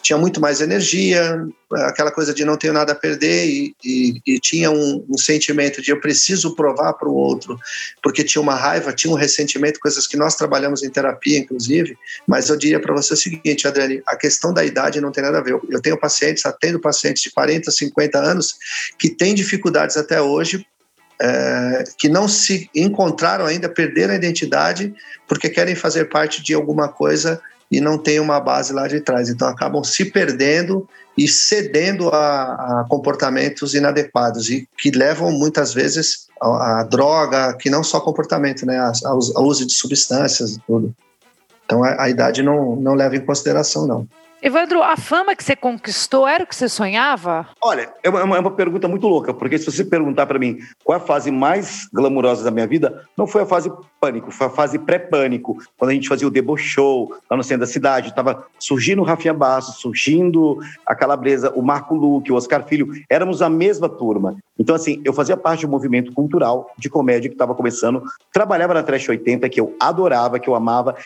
[0.00, 4.38] tinha muito mais energia, aquela coisa de não tenho nada a perder e, e, e
[4.38, 7.58] tinha um, um, sentimento de eu preciso provar para o outro,
[8.02, 11.98] porque tinha uma raiva, tinha um ressentimento, coisas que nós trabalhamos em terapia, inclusive.
[12.26, 15.38] Mas eu diria para você o seguinte, Adriane, a questão da idade não tem nada
[15.38, 15.60] a ver.
[15.68, 18.54] Eu tenho pacientes, atendo pacientes de 40, 50 anos
[18.98, 20.64] que têm dificuldades até hoje
[21.20, 24.94] é, que não se encontraram ainda, perderam a identidade
[25.26, 29.28] porque querem fazer parte de alguma coisa e não tem uma base lá de trás.
[29.28, 36.28] Então acabam se perdendo e cedendo a, a comportamentos inadequados e que levam muitas vezes
[36.40, 40.94] a, a droga, que não só comportamento, né, ao, uso de substâncias tudo.
[41.64, 44.08] Então a, a idade não, não leva em consideração, não.
[44.40, 47.48] Evandro, a fama que você conquistou era o que você sonhava?
[47.60, 50.96] Olha, é uma, é uma pergunta muito louca, porque se você perguntar para mim qual
[50.96, 53.70] é a fase mais glamurosa da minha vida, não foi a fase
[54.00, 57.60] pânico, foi a fase pré-pânico, quando a gente fazia o Debo Show lá no centro
[57.60, 62.64] da cidade, estava surgindo o Rafinha Bastos, surgindo a Calabresa, o Marco Luque, o Oscar
[62.64, 64.36] Filho, éramos a mesma turma.
[64.58, 68.82] Então, assim, eu fazia parte do movimento cultural de comédia que estava começando, trabalhava na
[68.82, 70.96] Trash 80, que eu adorava, que eu amava,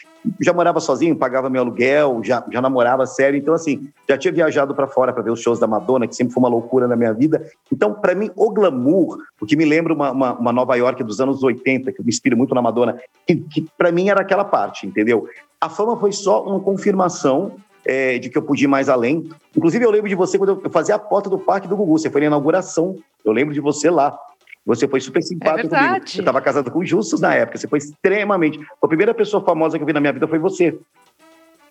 [0.41, 3.39] já morava sozinho, pagava meu aluguel, já, já namorava sério.
[3.39, 6.35] Então, assim, já tinha viajado para fora para ver os shows da Madonna, que sempre
[6.35, 7.47] foi uma loucura na minha vida.
[7.73, 11.21] Então, para mim, o glamour, o que me lembra uma, uma, uma, Nova York dos
[11.21, 14.45] anos 80, que eu me inspiro muito na Madonna, que, que para mim era aquela
[14.45, 15.29] parte, entendeu?
[15.61, 17.53] A fama foi só uma confirmação
[17.85, 19.29] é, de que eu podia ir mais além.
[19.57, 21.99] Inclusive, eu lembro de você quando eu fazia a porta do Parque do Gugu.
[21.99, 22.97] Você foi na inauguração.
[23.25, 24.19] Eu lembro de você lá.
[24.65, 26.09] Você foi super simpático é comigo.
[26.09, 27.59] Você estava casado com o Justus na época.
[27.59, 28.59] Você foi extremamente.
[28.81, 30.79] A primeira pessoa famosa que eu vi na minha vida foi você.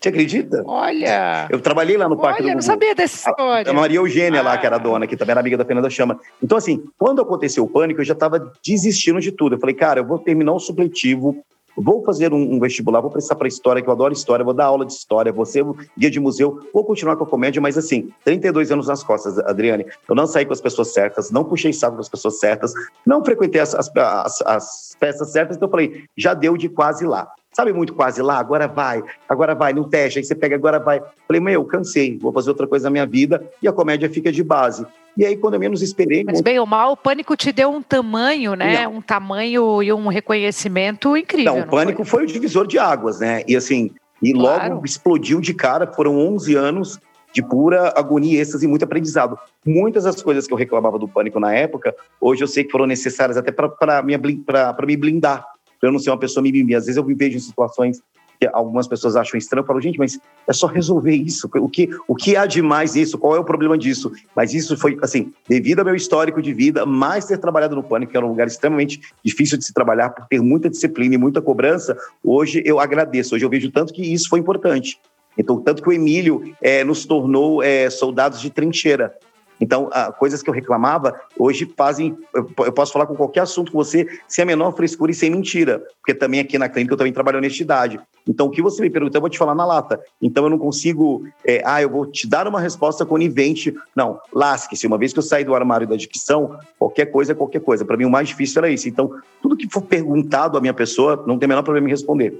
[0.01, 0.63] Você acredita?
[0.65, 1.47] Olha!
[1.51, 3.71] Eu trabalhei lá no Parque Olha, do não sabia dessa história.
[3.71, 4.43] A Maria Eugênia ah.
[4.43, 6.19] lá, que era dona, que também era amiga da Fernanda Chama.
[6.41, 9.55] Então, assim, quando aconteceu o pânico, eu já estava desistindo de tudo.
[9.55, 11.43] Eu falei, cara, eu vou terminar o supletivo,
[11.77, 14.65] vou fazer um, um vestibular, vou prestar para história, que eu adoro história, vou dar
[14.65, 15.63] aula de história, vou ser
[15.95, 19.85] guia de museu, vou continuar com a comédia, mas assim, 32 anos nas costas, Adriane.
[20.09, 22.73] Eu não saí com as pessoas certas, não puxei saco com as pessoas certas,
[23.05, 27.05] não frequentei as, as, as, as peças certas, então eu falei, já deu de quase
[27.05, 27.31] lá.
[27.53, 31.01] Sabe muito quase lá, agora vai, agora vai, no teste, aí você pega, agora vai.
[31.27, 34.41] Falei, meu, cansei, vou fazer outra coisa na minha vida e a comédia fica de
[34.41, 34.85] base.
[35.17, 36.23] E aí, quando eu menos esperei.
[36.23, 38.85] Mas, bem ou mal, o pânico te deu um tamanho, né?
[38.85, 38.95] Não.
[38.95, 41.53] Um tamanho e um reconhecimento incrível.
[41.53, 42.21] Não, o pânico foi?
[42.21, 42.23] foi?
[42.23, 43.43] o divisor de águas, né?
[43.45, 44.75] E assim, e claro.
[44.75, 46.99] logo explodiu de cara, foram 11 anos
[47.33, 49.37] de pura agonia, êxtase e muito aprendizado.
[49.65, 52.85] Muitas das coisas que eu reclamava do pânico na época, hoje eu sei que foram
[52.85, 55.45] necessárias até para me blindar
[55.81, 56.75] para eu não ser uma pessoa mimimi.
[56.75, 58.01] Às vezes eu me vejo em situações
[58.39, 61.47] que algumas pessoas acham estranho, eu falo, gente, mas é só resolver isso.
[61.57, 63.15] O que, o que há de mais isso?
[63.17, 64.11] Qual é o problema disso?
[64.35, 68.11] Mas isso foi, assim, devido ao meu histórico de vida, mais ter trabalhado no Pânico,
[68.11, 71.39] que era um lugar extremamente difícil de se trabalhar, por ter muita disciplina e muita
[71.39, 73.35] cobrança, hoje eu agradeço.
[73.35, 74.99] Hoje eu vejo tanto que isso foi importante.
[75.37, 79.13] Então, tanto que o Emílio é, nos tornou é, soldados de trincheira.
[79.61, 82.17] Então, ah, coisas que eu reclamava, hoje fazem.
[82.33, 85.83] Eu posso falar com qualquer assunto com você sem a menor frescura e sem mentira,
[85.99, 87.99] porque também aqui na clínica eu também trabalho honestidade.
[88.27, 89.99] Então, o que você me pergunta, eu vou te falar na lata.
[90.19, 91.27] Então, eu não consigo.
[91.45, 93.73] É, ah, eu vou te dar uma resposta conivente.
[93.95, 94.87] Não, lasque-se.
[94.87, 97.85] Uma vez que eu saí do armário da dicção, qualquer coisa é qualquer coisa.
[97.85, 98.89] Para mim, o mais difícil era isso.
[98.89, 99.11] Então,
[99.43, 102.39] tudo que for perguntado à minha pessoa, não tem o menor problema em responder.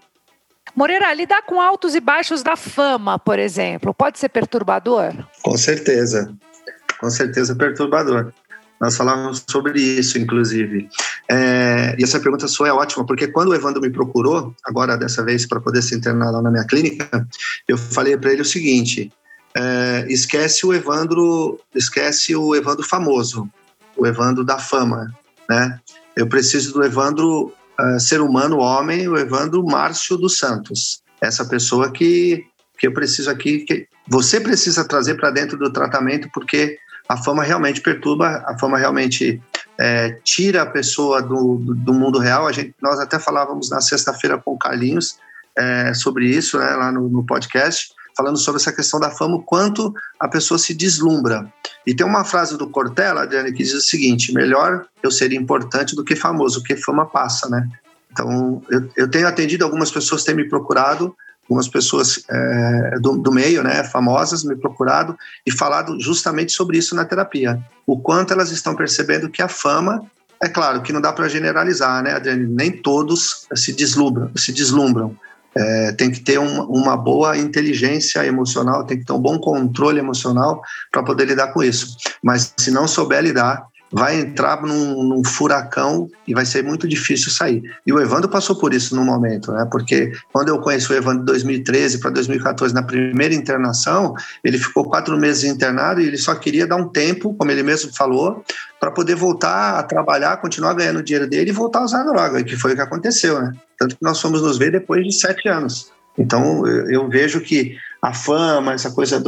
[0.75, 5.13] Moreira, lidar com altos e baixos da fama, por exemplo, pode ser perturbador?
[5.43, 6.33] Com certeza
[7.01, 8.31] com certeza perturbador.
[8.79, 10.89] Nós falávamos sobre isso, inclusive.
[11.29, 15.23] É, e essa pergunta sua é ótima, porque quando o Evandro me procurou, agora dessa
[15.23, 17.27] vez para poder se internar lá na minha clínica,
[17.67, 19.11] eu falei para ele o seguinte:
[19.55, 23.47] é, esquece o Evandro, esquece o Evandro famoso,
[23.97, 25.13] o Evandro da fama,
[25.49, 25.79] né?
[26.15, 31.91] Eu preciso do Evandro uh, ser humano, homem, o Evandro Márcio dos Santos, essa pessoa
[31.91, 32.45] que
[32.81, 36.79] que eu preciso aqui, que você precisa trazer para dentro do tratamento, porque
[37.11, 39.41] a fama realmente perturba, a fama realmente
[39.77, 42.47] é, tira a pessoa do, do, do, mundo real.
[42.47, 45.17] A gente, nós até falávamos na sexta-feira com o Carlinhos
[45.57, 49.43] é, sobre isso, né, lá no, no, podcast, falando sobre essa questão da fama, o
[49.43, 51.51] quanto a pessoa se deslumbra.
[51.85, 55.97] E tem uma frase do Cortella, Adriane, que diz o seguinte: melhor eu ser importante
[55.97, 57.67] do que famoso, que fama passa, né?
[58.09, 61.13] Então, eu, eu tenho atendido algumas pessoas têm me procurado
[61.51, 66.95] algumas pessoas é, do, do, meio, né, famosas, me procurado e falado justamente sobre isso
[66.95, 67.59] na terapia.
[67.85, 70.01] O quanto elas estão percebendo que a fama,
[70.41, 72.47] é claro que não dá para generalizar, né, Adriane?
[72.47, 75.13] Nem todos se deslumbram, se deslumbram.
[75.53, 79.99] É, tem que ter um, uma boa inteligência emocional, tem que ter um bom controle
[79.99, 81.97] emocional para poder lidar com isso.
[82.23, 87.29] Mas se não souber lidar, vai entrar num, num, furacão e vai ser muito difícil
[87.29, 87.61] sair.
[87.85, 89.67] E o Evandro passou por isso no momento, né?
[89.69, 94.85] Porque quando eu conheci o Evandro de 2013 para 2014, na primeira internação, ele ficou
[94.85, 98.43] quatro meses internado e ele só queria dar um tempo, como ele mesmo falou,
[98.79, 102.55] para poder voltar a trabalhar, continuar ganhando dinheiro dele e voltar a usar droga, que
[102.55, 103.51] foi o que aconteceu, né?
[103.77, 105.91] Tanto que nós fomos nos ver depois de sete anos.
[106.17, 109.21] Então, eu vejo que a fama, essa coisa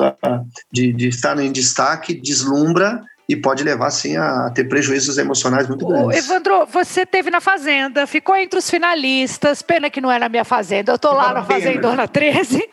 [0.72, 5.86] de, de estar em destaque, deslumbra e pode levar, sim, a ter prejuízos emocionais muito
[5.88, 6.18] grandes.
[6.18, 10.44] Evandro, você teve na Fazenda, ficou entre os finalistas, pena que não é na minha
[10.44, 12.70] Fazenda, eu estou lá na Fazendona 13.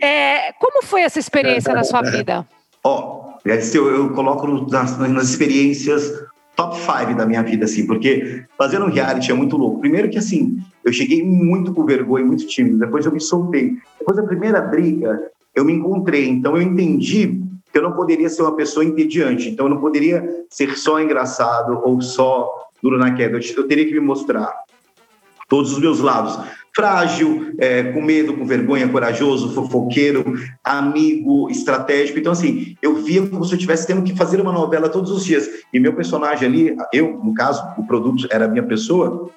[0.00, 2.46] É, como foi essa experiência na sua vida?
[2.84, 6.12] Ó, oh, eu, eu coloco nas, nas experiências
[6.54, 9.80] top 5 da minha vida, assim, porque fazendo um reality é muito louco.
[9.80, 13.76] Primeiro que, assim, eu cheguei muito com vergonha, muito tímido, depois eu me soltei.
[13.98, 15.20] Depois da primeira briga,
[15.54, 17.42] eu me encontrei, então eu entendi
[17.76, 19.50] que eu não poderia ser uma pessoa entediante.
[19.50, 22.50] Então, eu não poderia ser só engraçado ou só
[22.82, 23.38] duro na queda.
[23.54, 24.50] Eu teria que me mostrar
[25.46, 26.38] todos os meus lados.
[26.74, 30.24] Frágil, é, com medo, com vergonha, corajoso, fofoqueiro,
[30.64, 32.18] amigo, estratégico.
[32.18, 35.22] Então, assim, eu via como se eu estivesse tendo que fazer uma novela todos os
[35.22, 35.46] dias.
[35.70, 39.30] E meu personagem ali, eu, no caso, o produto era a minha pessoa,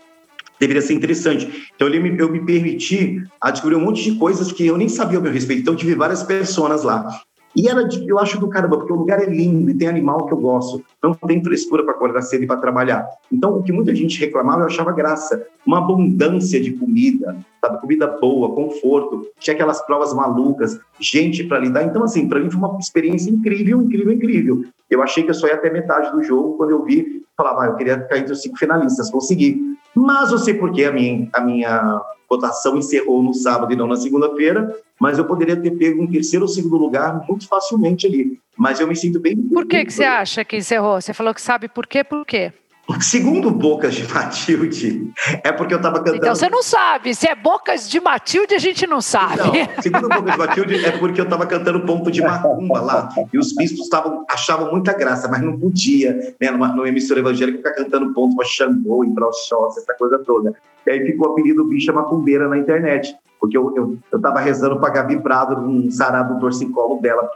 [0.58, 1.69] deveria ser interessante.
[1.75, 4.88] Então, eu me, eu me permiti a descobrir um monte de coisas que eu nem
[4.88, 5.62] sabia ao meu respeito.
[5.62, 7.21] Então, tive várias pessoas lá.
[7.55, 10.33] E era, eu acho do caramba, porque o lugar é lindo e tem animal que
[10.33, 10.83] eu gosto.
[11.01, 13.07] Não tem frescura para acordar cedo e para trabalhar.
[13.31, 15.47] Então, o que muita gente reclamava, eu achava graça.
[15.65, 17.81] Uma abundância de comida, sabe?
[17.81, 19.27] Comida boa, conforto.
[19.39, 21.83] Tinha aquelas provas malucas, gente para lidar.
[21.83, 24.65] Então, assim, para mim foi uma experiência incrível, incrível, incrível.
[24.89, 26.58] Eu achei que eu só ia até metade do jogo.
[26.58, 29.10] Quando eu vi, falava, ah, eu queria ficar entre os cinco finalistas.
[29.10, 29.78] Consegui.
[29.95, 33.88] Mas eu sei por que a minha, a minha votação encerrou no sábado e não
[33.88, 38.39] na segunda-feira, mas eu poderia ter pego um terceiro ou segundo lugar muito facilmente ali.
[38.56, 39.36] Mas eu me sinto bem.
[39.36, 41.02] Por que, que você acha que encerrou?
[41.02, 42.04] Você falou que sabe por quê?
[42.04, 42.54] Por quê?
[43.02, 45.12] Segundo Bocas de Matilde,
[45.43, 46.17] é porque eu estava cantando.
[46.17, 47.13] Então você não sabe.
[47.13, 49.38] Se é Bocas de Matilde, a gente não sabe.
[49.38, 53.10] Não, segundo Bocas de Matilde, é porque eu estava cantando ponto de macumba lá.
[53.32, 57.58] E os bispos tavam, achavam muita graça, mas não podia, né, numa, numa emissora evangélica,
[57.58, 60.54] ficar cantando ponto para Xangô, em Broxós, essa coisa toda.
[60.86, 63.15] E aí ficou o apelido bicha macumbeira na internet.
[63.39, 67.30] Porque eu, eu, eu tava rezando pra Gabi Prado num sarado do torcicolo dela,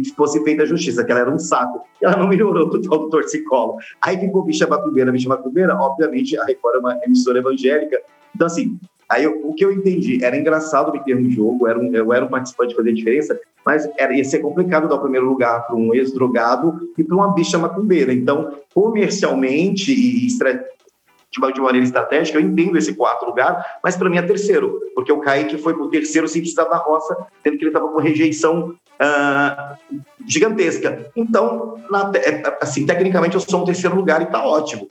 [0.00, 1.82] que fosse feita a justiça, que ela era um saco.
[2.00, 3.76] Ela não melhorou do tal do torcicolo.
[4.00, 5.74] Aí ficou bicha macumbeira, bicha macumbeira.
[5.76, 8.00] Obviamente, a Record é uma emissora evangélica.
[8.34, 8.78] Então, assim,
[9.08, 12.12] aí eu, o que eu entendi, era engraçado me ter no jogo, era um, eu
[12.12, 15.76] era um participante fazer diferença, mas era, ia ser complicado dar o primeiro lugar para
[15.76, 18.12] um ex-drogado e para uma bicha macumbeira.
[18.12, 20.26] Então, comercialmente e
[21.32, 25.20] de, maneira estratégica, eu entendo esse quarto lugar, mas para mim é terceiro, porque o
[25.20, 29.76] Kaique foi o terceiro precisar da roça, tendo que ele estava com rejeição uh,
[30.26, 31.10] gigantesca.
[31.16, 34.88] Então, na, é, assim, tecnicamente eu sou um terceiro lugar e está ótimo.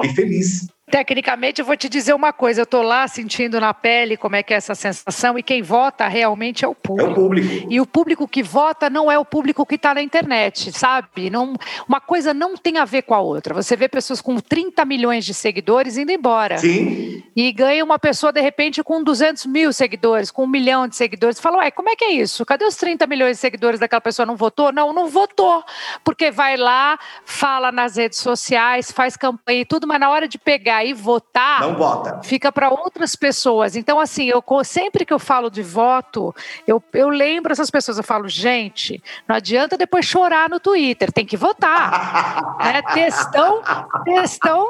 [0.00, 0.68] Fiquei feliz.
[0.90, 4.42] Tecnicamente, eu vou te dizer uma coisa: eu estou lá sentindo na pele como é
[4.42, 7.08] que é essa sensação, e quem vota realmente é o público.
[7.08, 7.66] É o público.
[7.70, 11.30] E o público que vota não é o público que está na internet, sabe?
[11.30, 11.54] Não,
[11.88, 13.54] uma coisa não tem a ver com a outra.
[13.54, 16.58] Você vê pessoas com 30 milhões de seguidores indo embora.
[16.58, 17.22] Sim.
[17.36, 21.38] E ganha uma pessoa, de repente, com 200 mil seguidores, com um milhão de seguidores.
[21.38, 22.44] Fala, ué, como é que é isso?
[22.44, 24.26] Cadê os 30 milhões de seguidores daquela pessoa?
[24.26, 24.72] Não votou?
[24.72, 25.62] Não, não votou.
[26.04, 30.38] Porque vai lá, fala nas redes sociais, faz campanha e tudo, mas na hora de
[30.38, 32.20] pegar aí votar, não vota.
[32.22, 33.76] Fica para outras pessoas.
[33.76, 36.34] Então, assim, eu sempre que eu falo de voto,
[36.66, 41.24] eu, eu lembro essas pessoas, eu falo, gente, não adianta depois chorar no Twitter, tem
[41.24, 42.56] que votar.
[42.60, 42.82] né?
[42.82, 43.62] Textão,
[44.04, 44.68] textão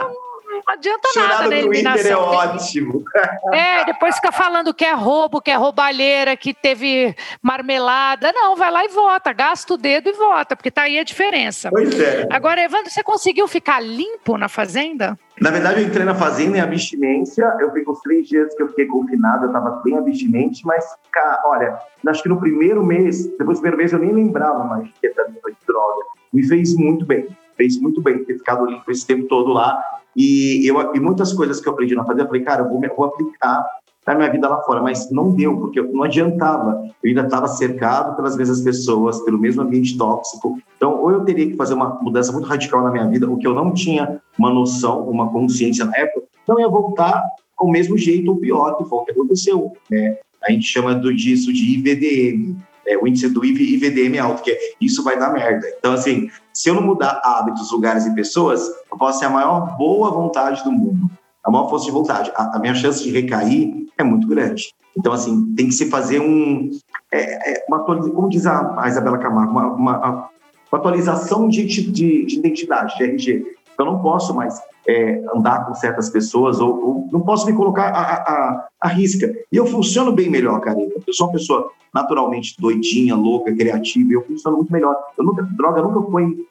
[0.50, 1.92] não adianta Chorar nada na eliminação.
[1.94, 3.04] Twitter é ótimo.
[3.52, 8.32] É, depois fica falando que é roubo, que é roubalheira, que teve marmelada.
[8.32, 11.68] Não, vai lá e vota, gasta o dedo e vota, porque tá aí a diferença.
[11.70, 12.26] Pois é.
[12.30, 15.18] Agora, Evandro, você conseguiu ficar limpo na fazenda?
[15.40, 17.44] Na verdade, eu entrei na fazenda em abstinência.
[17.58, 21.40] Eu fiquei os três dias que eu fiquei confinado, eu estava bem abstinente, mas, cara,
[21.46, 25.06] olha, acho que no primeiro mês, depois do primeiro mês, eu nem lembrava mais que
[25.06, 26.04] era de droga.
[26.32, 29.82] Me fez muito bem, fez muito bem ter ficado limpo esse tempo todo lá.
[30.16, 32.80] E, eu, e muitas coisas que eu aprendi na fazenda, eu falei, cara, eu vou,
[32.96, 33.64] vou aplicar
[34.06, 36.82] na minha vida lá fora, mas não deu, porque não adiantava.
[37.02, 40.58] Eu ainda estava cercado pelas mesmas pessoas, pelo mesmo ambiente tóxico.
[40.76, 43.46] Então, ou eu teria que fazer uma mudança muito radical na minha vida, o que
[43.46, 47.22] eu não tinha uma noção, uma consciência na época, então eu ia voltar
[47.54, 49.72] com o mesmo jeito ou pior, que foi o que aconteceu.
[49.90, 50.18] Né?
[50.42, 52.56] A gente chama disso de IVDM,
[52.90, 55.66] é, o índice do IVDM é alto, que é isso vai dar merda.
[55.78, 59.76] Então, assim, se eu não mudar hábitos, lugares e pessoas, eu posso ter a maior
[59.78, 61.08] boa vontade do mundo,
[61.44, 62.32] a maior força de vontade.
[62.34, 64.74] A, a minha chance de recair é muito grande.
[64.96, 66.70] Então, assim, tem que se fazer um.
[67.12, 71.90] É, é, uma, como diz a, a Isabela Camargo, uma, uma, uma atualização de, de,
[71.90, 73.44] de, identidade, de RG.
[73.78, 77.88] Eu não posso mais é, andar com certas pessoas ou, ou, não posso me colocar
[77.88, 79.32] a, a, a, risca.
[79.52, 80.78] E eu funciono bem melhor, cara.
[80.78, 84.96] Eu sou uma pessoa naturalmente doidinha, louca, criativa, e eu funciono muito melhor.
[85.18, 86.46] Eu nunca, droga nunca foi,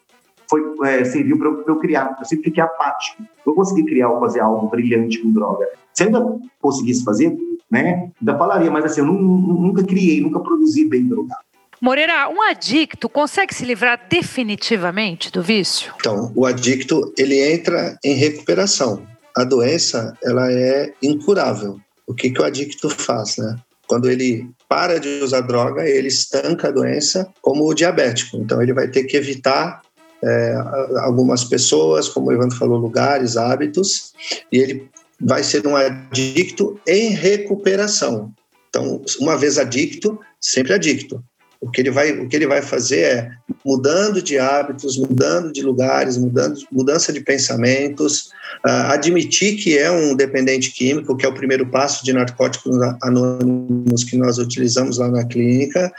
[0.49, 2.15] foi é, serviu para eu, eu, criar.
[2.19, 3.23] Eu sempre fiquei apático.
[3.45, 5.65] Não consegui criar ou fazer algo brilhante com droga.
[5.93, 7.35] Se ainda conseguisse fazer,
[7.69, 11.48] né, ainda falaria, mas assim, eu nunca criei, nunca produzi bem drogado.
[11.81, 15.93] Moreira, um adicto consegue se livrar definitivamente do vício?
[15.99, 19.07] Então, o adicto ele entra em recuperação.
[19.35, 21.79] A doença ela é incurável.
[22.05, 23.55] O que, que o adicto faz, né?
[23.87, 28.37] Quando ele para de usar droga, ele estanca a doença como o diabético.
[28.37, 29.81] Então, ele vai ter que evitar
[30.23, 30.53] é,
[30.99, 34.13] algumas pessoas, como o Evandro falou, lugares, hábitos,
[34.51, 34.89] e ele
[35.19, 38.31] vai ser um adicto em recuperação.
[38.69, 41.23] Então, uma vez adicto, sempre adicto.
[41.61, 43.31] O que ele vai, o que ele vai fazer é
[43.65, 48.29] mudando de hábitos, mudando de lugares, mudando, mudança de pensamentos,
[48.65, 54.03] uh, admitir que é um dependente químico, que é o primeiro passo de narcóticos anônimos
[54.03, 55.91] que nós utilizamos lá na clínica,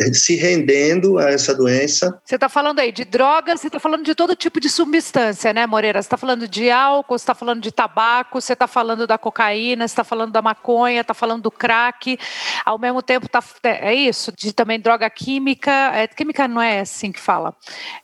[0.00, 2.18] eh, se rendendo a essa doença.
[2.24, 5.66] Você está falando aí de drogas, você está falando de todo tipo de substância, né,
[5.66, 6.00] Moreira?
[6.00, 9.86] Você está falando de álcool, você está falando de tabaco, você está falando da cocaína,
[9.86, 12.18] você está falando da maconha, está falando do crack,
[12.64, 17.12] ao mesmo tempo tá, é isso, de também droga química, é, química não é assim
[17.12, 17.54] que fala,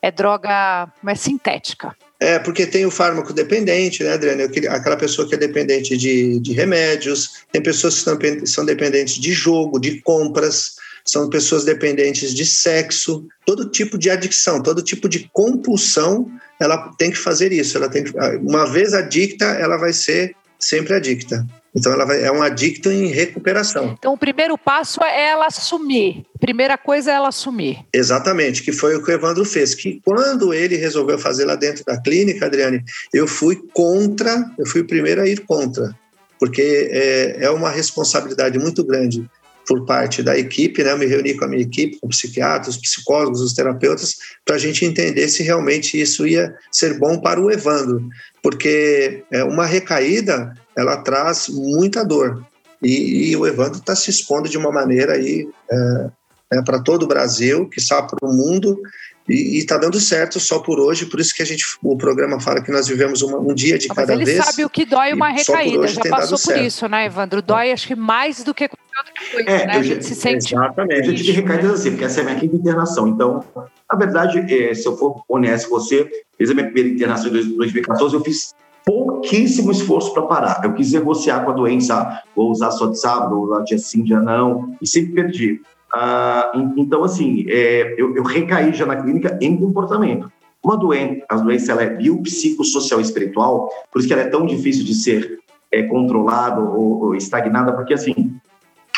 [0.01, 1.95] é droga é sintética.
[2.21, 4.45] É, porque tem o fármaco dependente, né, Adriana?
[4.45, 9.79] Aquela pessoa que é dependente de, de remédios, tem pessoas que são dependentes de jogo,
[9.79, 16.31] de compras, são pessoas dependentes de sexo, todo tipo de adicção, todo tipo de compulsão,
[16.59, 17.77] ela tem que fazer isso.
[17.77, 21.47] Ela tem que, uma vez adicta, ela vai ser sempre adicta.
[21.75, 23.97] Então, ela vai, é um adicto em recuperação.
[23.99, 26.25] Então, o primeiro passo é ela assumir.
[26.39, 27.85] Primeira coisa é ela assumir.
[27.93, 29.75] Exatamente, que foi o que o Evandro fez.
[29.75, 34.83] Que quando ele resolveu fazer lá dentro da clínica, Adriane, eu fui contra, eu fui
[34.83, 35.95] o primeiro a ir contra.
[36.39, 39.29] Porque é, é uma responsabilidade muito grande
[39.67, 40.93] por parte da equipe, né?
[40.93, 44.85] Eu me reuni com a minha equipe, com psiquiatras, psicólogos, os terapeutas, para a gente
[44.85, 48.07] entender se realmente isso ia ser bom para o Evandro,
[48.43, 52.45] porque é, uma recaída ela traz muita dor
[52.83, 56.11] e, e o Evandro está se expondo de uma maneira aí é,
[56.53, 58.79] é, para todo o Brasil, que está para o mundo
[59.29, 62.63] e está dando certo só por hoje, por isso que a gente o programa fala
[62.63, 64.37] que nós vivemos uma, um dia de cada ele vez.
[64.37, 67.41] Ele sabe o que dói uma recaída, já passou por isso, né, Evandro?
[67.41, 69.77] Dói acho que mais do que outra coisa, é, né?
[69.77, 70.55] A gente se sente.
[70.55, 71.09] Exatamente.
[71.09, 73.09] Eu tive recaídas assim, porque essa é a minha quinta internação.
[73.09, 73.45] Então,
[73.91, 77.57] na verdade, é, se eu for honesto com você, fiz a minha primeira internação em
[77.57, 80.61] 2014, eu fiz pouquíssimo esforço para parar.
[80.63, 84.03] Eu quis negociar com a doença, vou usar só de sábado, vou usar dia sim,
[84.03, 85.61] dia não, e sempre perdi.
[85.97, 90.31] Ah, então, assim, é, eu, eu, recaí já na clínica em comportamento.
[90.63, 94.85] Uma doença, a doença ela é biopsicossocial espiritual, por isso que ela é tão difícil
[94.85, 95.39] de ser
[95.71, 98.35] é, controlada ou, ou estagnada, porque, assim,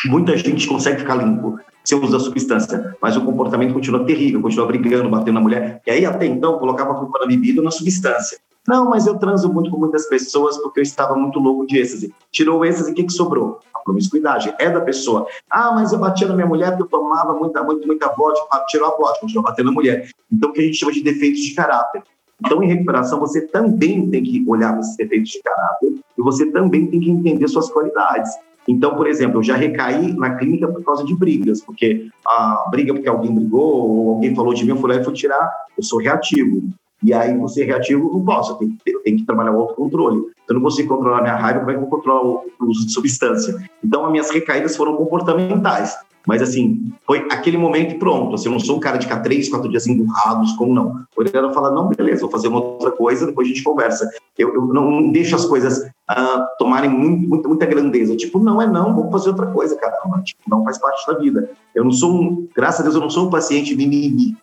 [0.07, 4.67] muita gente consegue ficar limpo sem uso da substância, mas o comportamento continua terrível, continua
[4.67, 7.71] brigando, batendo na mulher, e aí até então colocava a culpa na bebida ou na
[7.71, 8.39] substância.
[8.67, 12.13] Não, mas eu transo muito com muitas pessoas porque eu estava muito louco de êxtase.
[12.31, 13.61] Tirou o êxtase, o que, que sobrou?
[13.75, 14.55] A promiscuidade.
[14.59, 15.27] É da pessoa.
[15.51, 18.47] Ah, mas eu batia na minha mulher porque eu tomava muita, muita, muita vodka.
[18.53, 20.09] Ah, tirou a vodka, continuou batendo na mulher.
[20.33, 22.03] Então, o que a gente chama de defeitos de caráter.
[22.45, 26.87] Então, em recuperação, você também tem que olhar esses defeitos de caráter e você também
[26.87, 28.31] tem que entender suas qualidades.
[28.69, 32.93] Então, por exemplo, eu já recaí na clínica por causa de brigas, porque a briga
[32.93, 36.01] porque alguém brigou ou alguém falou de mim, eu lá e fui tirar, eu sou
[36.01, 36.63] reativo.
[37.07, 40.25] E aí, você reativo, não posso, eu tenho, eu tenho que trabalhar o autocontrole.
[40.49, 42.93] Eu não consigo controlar minha raiva, como é que eu vou controlar o, uso de
[42.93, 43.63] substância?
[43.83, 45.97] Então, as minhas recaídas foram comportamentais.
[46.27, 48.35] Mas, assim, foi aquele momento e pronto.
[48.35, 51.07] Assim, eu não sou um cara de ficar três, quatro dias emburrados, como não.
[51.17, 54.11] O Oriana fala, não, beleza, vou fazer uma outra coisa, depois a gente conversa.
[54.37, 58.17] Eu, eu não deixo as coisas uh, tomarem muito, muito, muita grandeza.
[58.17, 59.95] Tipo, não é não, vamos fazer outra coisa, cara.
[60.25, 61.49] Tipo, não faz parte da vida.
[61.73, 64.37] Eu não sou um, graças a Deus, eu não sou um paciente mimimi.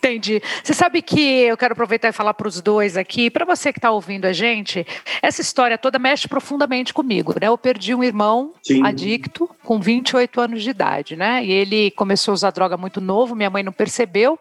[0.00, 0.42] Entendi.
[0.64, 3.78] Você sabe que eu quero aproveitar e falar para os dois aqui, para você que
[3.78, 4.86] está ouvindo a gente,
[5.20, 7.48] essa história toda mexe profundamente comigo, né?
[7.48, 8.82] Eu perdi um irmão Sim.
[8.82, 11.44] adicto com 28 anos de idade, né?
[11.44, 14.38] E ele começou a usar droga muito novo, minha mãe não percebeu.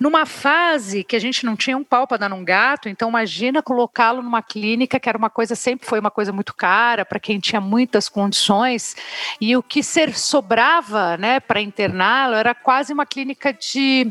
[0.00, 3.62] Numa fase que a gente não tinha um pau para dar num gato, então imagina
[3.62, 7.38] colocá-lo numa clínica que era uma coisa sempre foi uma coisa muito cara para quem
[7.38, 8.96] tinha muitas condições
[9.38, 14.10] e o que ser sobrava, né, para interná-lo era quase uma clínica de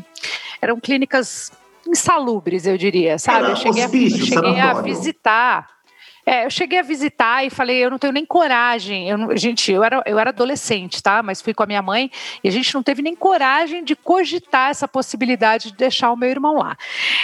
[0.60, 1.52] eram clínicas
[1.86, 3.44] insalubres, eu diria, sabe?
[3.44, 5.80] Era eu cheguei, hospício, a, eu cheguei a visitar.
[6.26, 9.08] É, eu cheguei a visitar e falei, eu não tenho nem coragem.
[9.08, 11.22] Eu não, gente, eu era, eu era adolescente, tá?
[11.22, 12.10] Mas fui com a minha mãe
[12.44, 16.28] e a gente não teve nem coragem de cogitar essa possibilidade de deixar o meu
[16.28, 16.76] irmão lá.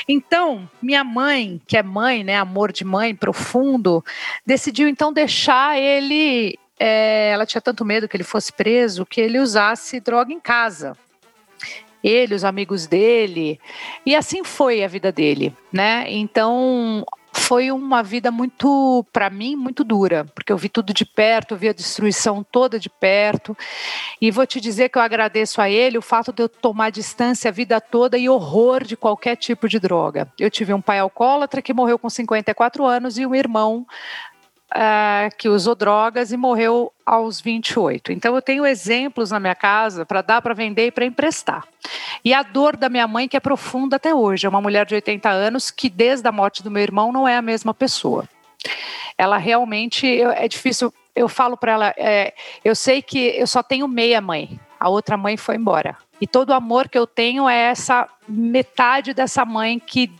[0.09, 4.05] Então, minha mãe, que é mãe, né, amor de mãe profundo,
[4.45, 6.59] decidiu então deixar ele.
[6.79, 10.97] É, ela tinha tanto medo que ele fosse preso que ele usasse droga em casa
[12.09, 13.59] ele, os amigos dele,
[14.05, 16.05] e assim foi a vida dele, né?
[16.09, 17.05] Então
[17.37, 21.69] foi uma vida muito, para mim, muito dura, porque eu vi tudo de perto, vi
[21.69, 23.57] a destruição toda de perto.
[24.21, 27.49] E vou te dizer que eu agradeço a ele o fato de eu tomar distância
[27.49, 30.33] a vida toda e horror de qualquer tipo de droga.
[30.41, 33.87] Eu tive um pai alcoólatra que morreu com 54 anos e um irmão
[34.75, 38.13] uh, que usou drogas e morreu aos 28.
[38.13, 41.67] Então eu tenho exemplos na minha casa para dar para vender e para emprestar.
[42.25, 44.95] E a dor da minha mãe que é profunda até hoje, é uma mulher de
[44.95, 48.29] 80 anos que desde a morte do meu irmão não é a mesma pessoa.
[49.17, 50.93] Ela realmente é difícil.
[51.15, 54.61] Eu falo para ela, é, eu sei que eu só tenho meia mãe.
[54.79, 55.97] A outra mãe foi embora.
[56.21, 60.11] E todo o amor que eu tenho é essa metade dessa mãe que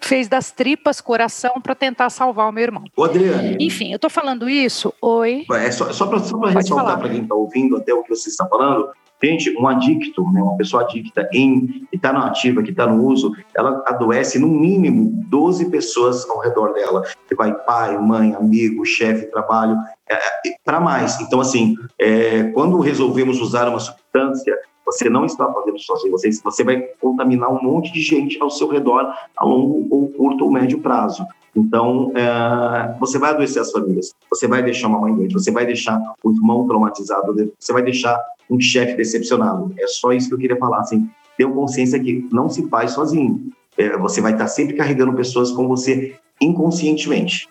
[0.00, 2.84] fez das tripas coração para tentar salvar o meu irmão.
[2.96, 3.56] Ô, Adriane.
[3.60, 4.92] Enfim, eu estou falando isso.
[5.00, 5.44] Oi.
[5.52, 6.18] É só, só para
[6.50, 8.88] ressaltar para quem está ouvindo até o que você está falando.
[9.22, 13.02] Gente, um adicto, né, uma pessoa adicta em que está na ativa, que está no
[13.02, 17.02] uso, ela adoece no mínimo 12 pessoas ao redor dela.
[17.26, 19.76] Que vai pai, mãe, amigo, chefe, trabalho,
[20.08, 21.18] é, é para mais.
[21.20, 24.54] Então, assim, é, quando resolvemos usar uma substância,
[24.86, 28.68] você não está fazendo sozinho, você, você vai contaminar um monte de gente ao seu
[28.68, 31.26] redor a longo ou curto ou médio prazo.
[31.56, 35.66] Então, é, você vai adoecer as famílias, você vai deixar uma mãe doente, você vai
[35.66, 39.74] deixar o irmão traumatizado, você vai deixar um chefe decepcionado.
[39.78, 40.80] É só isso que eu queria falar.
[40.80, 43.50] Assim, tenha consciência que não se faz sozinho.
[43.76, 47.48] É, você vai estar sempre carregando pessoas com você inconscientemente.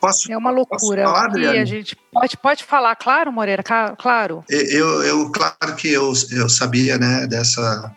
[0.00, 1.04] Posso, é uma loucura.
[1.04, 3.62] Falar, a gente pode, pode falar, claro, Moreira,
[3.98, 4.44] claro.
[4.48, 7.92] Eu, eu claro que eu, eu sabia, né, dessa,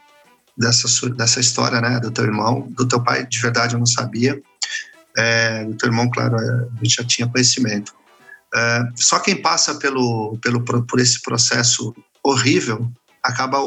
[0.57, 4.41] dessa, dessa história, né, do teu irmão, do teu pai, de verdade eu não sabia.
[5.17, 7.93] É, do teu irmão, claro, é, a gente já tinha conhecimento.
[8.55, 11.93] É, só quem passa pelo, pelo, por esse processo
[12.23, 12.89] horrível
[13.23, 13.59] acaba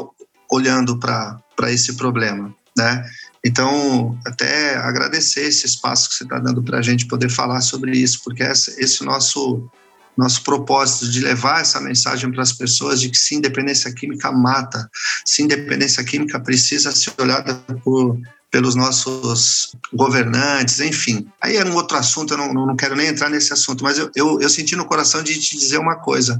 [0.51, 3.03] olhando para esse problema, né?
[3.45, 7.97] Então, até agradecer esse espaço que você está dando para a gente poder falar sobre
[7.97, 9.69] isso, porque esse, esse nosso
[10.15, 14.87] nosso propósito de levar essa mensagem para as pessoas de que sim, independência química mata,
[15.25, 18.19] sim, independência química precisa ser olhada por,
[18.51, 21.27] pelos nossos governantes, enfim.
[21.41, 24.11] Aí é um outro assunto, eu não, não quero nem entrar nesse assunto, mas eu,
[24.15, 26.39] eu, eu senti no coração de te dizer uma coisa.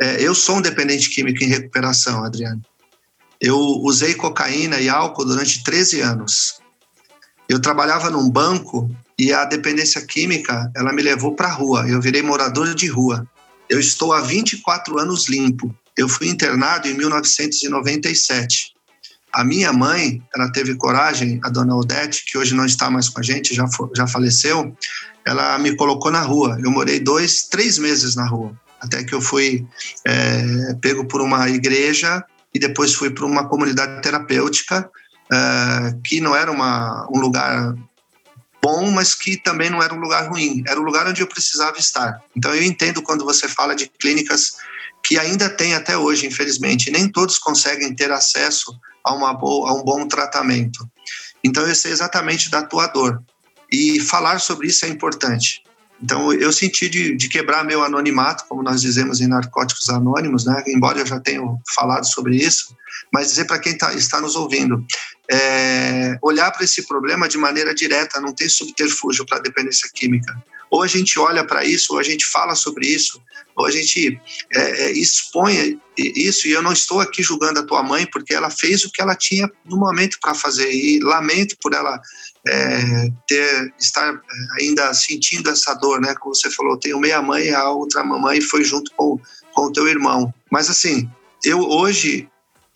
[0.00, 2.62] É, eu sou um dependente químico em recuperação, Adriano.
[3.42, 6.60] Eu usei cocaína e álcool durante 13 anos.
[7.48, 8.88] Eu trabalhava num banco
[9.18, 11.84] e a dependência química, ela me levou para a rua.
[11.88, 13.26] Eu virei morador de rua.
[13.68, 15.74] Eu estou há 24 anos limpo.
[15.98, 18.72] Eu fui internado em 1997.
[19.32, 23.18] A minha mãe, ela teve coragem, a dona Odete, que hoje não está mais com
[23.18, 23.66] a gente, já,
[23.96, 24.76] já faleceu,
[25.24, 26.58] ela me colocou na rua.
[26.62, 29.66] Eu morei dois, três meses na rua, até que eu fui
[30.04, 32.24] é, pego por uma igreja
[32.54, 34.90] e depois fui para uma comunidade terapêutica,
[35.32, 37.74] é, que não era uma, um lugar
[38.62, 40.62] bom, mas que também não era um lugar ruim.
[40.66, 42.22] Era o lugar onde eu precisava estar.
[42.36, 44.52] Então eu entendo quando você fala de clínicas
[45.02, 48.72] que ainda tem até hoje, infelizmente, nem todos conseguem ter acesso
[49.04, 50.88] a, uma boa, a um bom tratamento.
[51.42, 53.20] Então, eu sei exatamente da tua dor.
[53.70, 55.64] E falar sobre isso é importante.
[56.02, 60.62] Então, eu senti de, de, quebrar meu anonimato, como nós dizemos em Narcóticos Anônimos, né?
[60.66, 61.40] embora eu já tenha
[61.74, 62.76] falado sobre isso,
[63.12, 64.84] mas dizer para quem tá, está nos ouvindo,
[65.30, 70.34] é, olhar para esse problema de maneira direta, não tem subterfúgio para a dependência química.
[70.70, 73.20] Ou a gente olha para isso, ou a gente fala sobre isso,
[73.54, 74.18] ou a gente
[74.54, 76.48] é, é, expõe isso.
[76.48, 79.14] E eu não estou aqui julgando a tua mãe, porque ela fez o que ela
[79.14, 80.72] tinha no momento para fazer.
[80.72, 82.00] E lamento por ela
[82.46, 86.14] é, ter estar é, ainda sentindo essa dor, né?
[86.14, 89.18] Como você falou, tenho meia mãe, a outra mamãe foi junto com,
[89.52, 90.32] com o teu irmão.
[90.50, 91.08] Mas assim,
[91.44, 92.28] eu hoje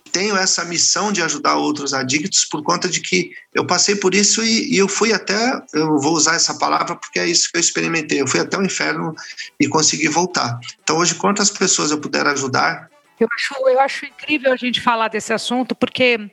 [0.07, 4.41] tenho essa missão de ajudar outros adictos por conta de que eu passei por isso
[4.41, 7.61] e, e, eu fui até, eu vou usar essa palavra porque é isso que eu
[7.61, 9.13] experimentei, eu fui até o inferno
[9.59, 10.59] e consegui voltar.
[10.81, 12.86] Então hoje, quantas pessoas eu puder ajudar,
[13.19, 16.29] eu acho, eu acho incrível a gente falar desse assunto, porque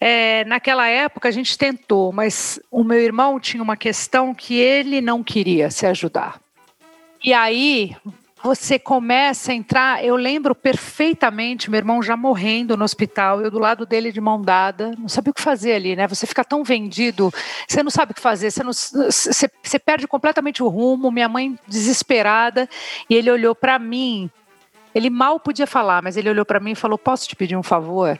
[0.00, 5.00] é, naquela época a gente tentou, mas o meu irmão tinha uma questão que ele
[5.00, 6.40] não queria se ajudar.
[7.22, 7.94] E aí,
[8.42, 10.04] você começa a entrar.
[10.04, 14.42] Eu lembro perfeitamente, meu irmão já morrendo no hospital, eu do lado dele de mão
[14.42, 16.08] dada, não sabia o que fazer ali, né?
[16.08, 17.32] Você fica tão vendido,
[17.68, 21.12] você não sabe o que fazer, você, não, você, você perde completamente o rumo.
[21.12, 22.68] Minha mãe desesperada,
[23.08, 24.28] e ele olhou para mim.
[24.94, 27.62] Ele mal podia falar, mas ele olhou para mim e falou: Posso te pedir um
[27.62, 28.18] favor?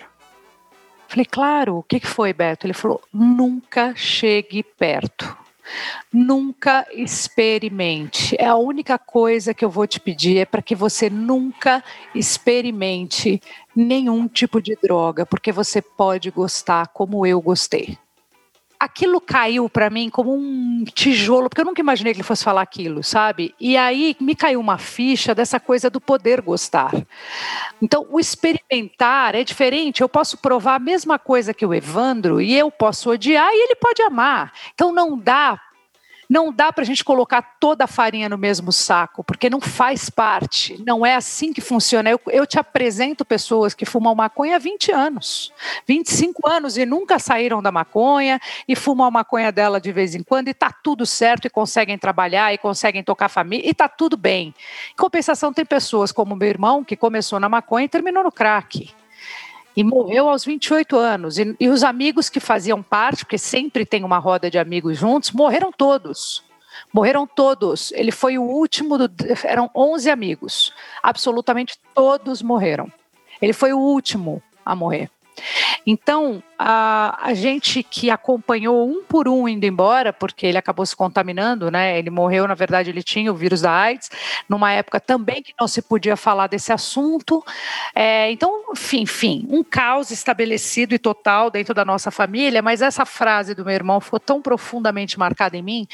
[1.12, 2.66] Falei, claro, o que foi, Beto?
[2.66, 5.36] Ele falou: nunca chegue perto.
[6.10, 8.34] Nunca experimente.
[8.38, 13.42] É a única coisa que eu vou te pedir é para que você nunca experimente
[13.76, 17.98] nenhum tipo de droga, porque você pode gostar como eu gostei.
[18.82, 22.62] Aquilo caiu para mim como um tijolo, porque eu nunca imaginei que ele fosse falar
[22.62, 23.54] aquilo, sabe?
[23.60, 26.90] E aí me caiu uma ficha dessa coisa do poder gostar.
[27.80, 30.00] Então, o experimentar é diferente.
[30.00, 33.76] Eu posso provar a mesma coisa que o Evandro e eu posso odiar e ele
[33.76, 34.52] pode amar.
[34.74, 35.60] Então, não dá
[36.32, 40.08] não dá para a gente colocar toda a farinha no mesmo saco, porque não faz
[40.08, 42.08] parte, não é assim que funciona.
[42.08, 45.52] Eu, eu te apresento pessoas que fumam maconha há 20 anos,
[45.86, 50.22] 25 anos e nunca saíram da maconha e fumam a maconha dela de vez em
[50.22, 54.16] quando e está tudo certo e conseguem trabalhar e conseguem tocar família e está tudo
[54.16, 54.54] bem.
[54.90, 59.01] Em compensação, tem pessoas como meu irmão que começou na maconha e terminou no crack
[59.76, 61.38] e morreu aos 28 anos.
[61.38, 65.30] E, e, os amigos que faziam parte, porque sempre tem uma roda de amigos juntos,
[65.30, 66.44] morreram todos.
[66.92, 67.92] Morreram todos.
[67.92, 69.10] Ele foi o último, do,
[69.44, 70.72] eram 11 amigos.
[71.02, 72.90] Absolutamente todos morreram.
[73.40, 75.10] Ele foi o último a morrer.
[75.86, 80.94] Então, a, a gente que acompanhou um por um indo embora, porque ele acabou se
[80.94, 81.98] contaminando, né?
[81.98, 84.10] Ele morreu, na verdade, ele tinha o vírus da AIDS,
[84.48, 87.44] numa época também que não se podia falar desse assunto.
[87.94, 93.04] É, então, enfim, enfim, um caos estabelecido e total dentro da nossa família, mas essa
[93.04, 95.86] frase do meu irmão ficou tão profundamente marcada em mim,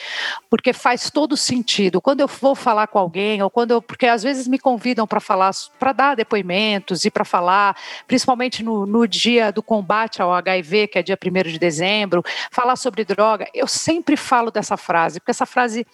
[0.50, 2.00] porque faz todo sentido.
[2.00, 5.20] Quando eu vou falar com alguém, ou quando eu, porque às vezes me convidam para
[5.20, 7.76] falar, para dar depoimentos e para falar,
[8.06, 12.74] principalmente no, no dia do combate ao HIV que é dia 1 de dezembro, falar
[12.74, 15.86] sobre droga, eu sempre falo dessa frase, porque essa frase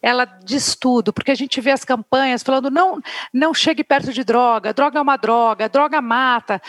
[0.00, 3.00] ela diz tudo, porque a gente vê as campanhas falando não,
[3.34, 6.62] não chegue perto de droga, droga é uma droga, droga mata,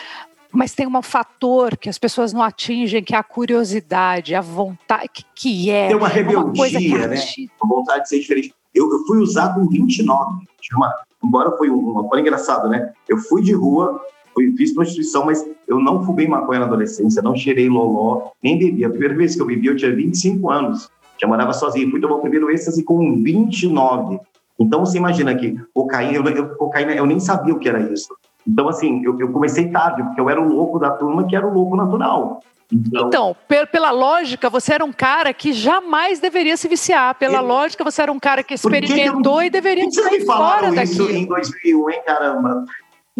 [0.52, 5.08] mas tem um fator que as pessoas não atingem, que é a curiosidade, a vontade,
[5.12, 5.86] que, que é.
[5.86, 7.16] Tem uma rebeldia, uma coisa que né?
[7.62, 8.52] A vontade de ser diferente.
[8.74, 10.92] Eu, eu fui usado com 29, uma,
[11.22, 12.92] embora foi uma foi engraçado, né?
[13.08, 14.04] Eu fui de rua,
[14.34, 18.84] fui, fiz prostituição, mas eu não fumei maconha na adolescência, não cheirei loló, nem bebi.
[18.84, 20.88] A primeira vez que eu bebi, eu tinha 25 anos,
[21.20, 21.90] já morava sozinho.
[21.90, 24.18] Fui tomar o primeiro êxtase com 29.
[24.58, 28.14] Então, você imagina que cocaína eu, eu, cocaína, eu nem sabia o que era isso.
[28.46, 31.46] Então, assim, eu, eu comecei tarde, porque eu era o louco da turma, que era
[31.46, 32.42] o louco natural.
[32.72, 33.36] Então, então
[33.70, 37.14] pela lógica, você era um cara que jamais deveria se viciar.
[37.16, 40.24] Pela eu, lógica, você era um cara que experimentou que que eu, e deveria sair
[40.24, 40.92] fora daqui.
[40.92, 42.64] Isso em 2001, hein, caramba?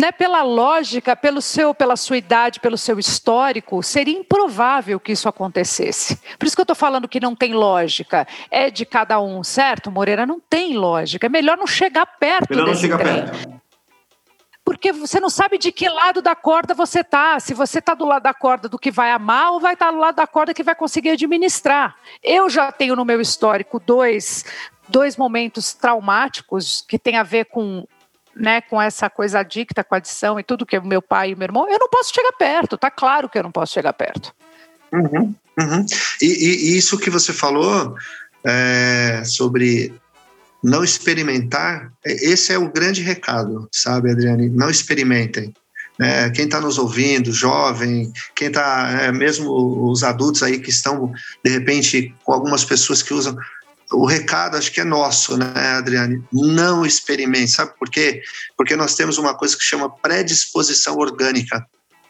[0.01, 5.29] Né, pela lógica, pelo seu, pela sua idade, pelo seu histórico, seria improvável que isso
[5.29, 6.19] acontecesse.
[6.39, 8.27] Por isso que eu estou falando que não tem lógica.
[8.51, 10.25] É de cada um, certo, Moreira?
[10.25, 11.27] Não tem lógica.
[11.27, 13.25] É melhor não chegar perto Melhor não desse chegar trem.
[13.27, 13.61] perto.
[14.65, 17.39] Porque você não sabe de que lado da corda você está.
[17.39, 19.99] Se você está do lado da corda do que vai amar ou vai estar do
[19.99, 21.97] lado da corda que vai conseguir administrar.
[22.23, 24.47] Eu já tenho no meu histórico dois,
[24.89, 27.87] dois momentos traumáticos que tem a ver com
[28.35, 31.47] né, com essa coisa adicta, com adição e tudo que é meu pai e meu
[31.47, 34.35] irmão, eu não posso chegar perto, tá claro que eu não posso chegar perto.
[34.93, 35.87] Uhum, uhum.
[36.21, 37.95] E, e- isso que você falou
[38.45, 39.93] é, sobre
[40.63, 44.49] não experimentar, é- esse é o grande recado, sabe, Adriane?
[44.49, 45.55] Não experimentem.
[46.01, 51.13] É, quem está nos ouvindo, jovem, quem está, mesmo os adultos aí que estão,
[51.45, 53.37] de repente, com algumas pessoas que usam.
[53.93, 56.23] O recado acho que é nosso, né, Adriane?
[56.33, 58.23] Não experimente, sabe por quê?
[58.57, 61.67] Porque nós temos uma coisa que chama predisposição orgânica.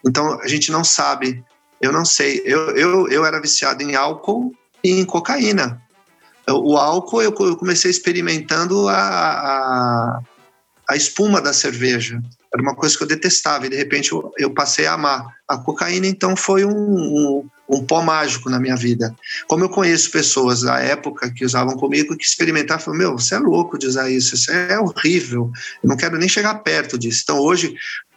[0.06, 1.42] Então, a gente não sabe
[1.80, 2.42] eu não sei.
[2.44, 4.54] Eu, eu, eu era viciado em álcool
[4.84, 5.80] e em cocaína.
[6.48, 10.20] O álcool, eu, comecei experimentando a, a,
[10.88, 12.20] a espuma da cerveja.
[12.52, 15.24] Era uma coisa que eu detestava e, de repente, eu, eu passei a amar.
[15.48, 19.14] A cocaína, então, foi um, um, um pó mágico na minha vida.
[19.46, 23.38] Como eu conheço pessoas da época que usavam comigo que experimentavam, falaram, meu, você é
[23.38, 25.50] louco de usar isso, isso é horrível.
[25.82, 27.20] Eu não quero nem chegar perto disso.
[27.22, 27.74] Então, hoje,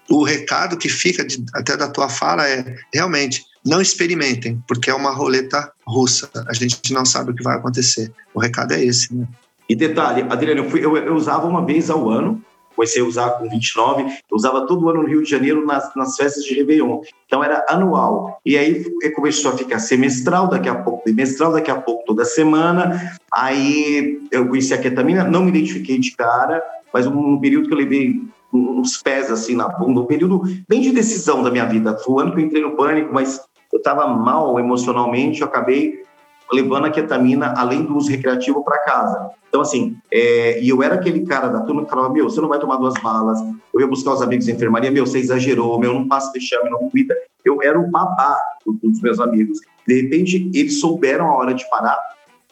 [0.10, 4.94] o recado que fica de, até da tua fala é, realmente, não experimentem, porque é
[4.94, 6.30] uma roleta russa.
[6.48, 8.12] A gente não sabe o que vai acontecer.
[8.34, 9.28] O recado é esse, né?
[9.70, 12.44] E detalhe, Adriano, eu, fui- eu- eu usava uma vez ao ano,
[12.76, 16.16] comecei a usar com 29, eu usava todo ano no Rio de Janeiro nas, nas
[16.16, 17.02] festas de Réveillon.
[17.26, 18.40] Então era anual.
[18.46, 22.26] E aí eh, começou a ficar semestral, daqui a pouco bimestral, daqui a pouco toda
[22.26, 23.18] semana.
[23.34, 26.64] Aí eu conheci a ketamina, não me identifiquei de cara,
[26.94, 28.22] mas um, um período que eu levei
[28.54, 31.98] uns pés assim na bunda, um período bem de decisão da minha vida.
[31.98, 36.03] Foi o ano que eu entrei no pânico, mas eu estava mal emocionalmente, eu acabei
[36.52, 39.30] levando a ketamina além do uso recreativo para casa.
[39.50, 42.50] Então, assim, é, e eu era aquele cara da turma que falava: Meu, você não
[42.50, 43.40] vai tomar duas balas.
[43.74, 46.90] Eu ia buscar os amigos em enfermaria: Meu, você exagerou, meu, não passa vexame, não
[46.90, 47.16] cuida.
[47.46, 49.60] Eu era o babá do- dos meus amigos.
[49.88, 51.98] De repente, eles souberam a hora de parar.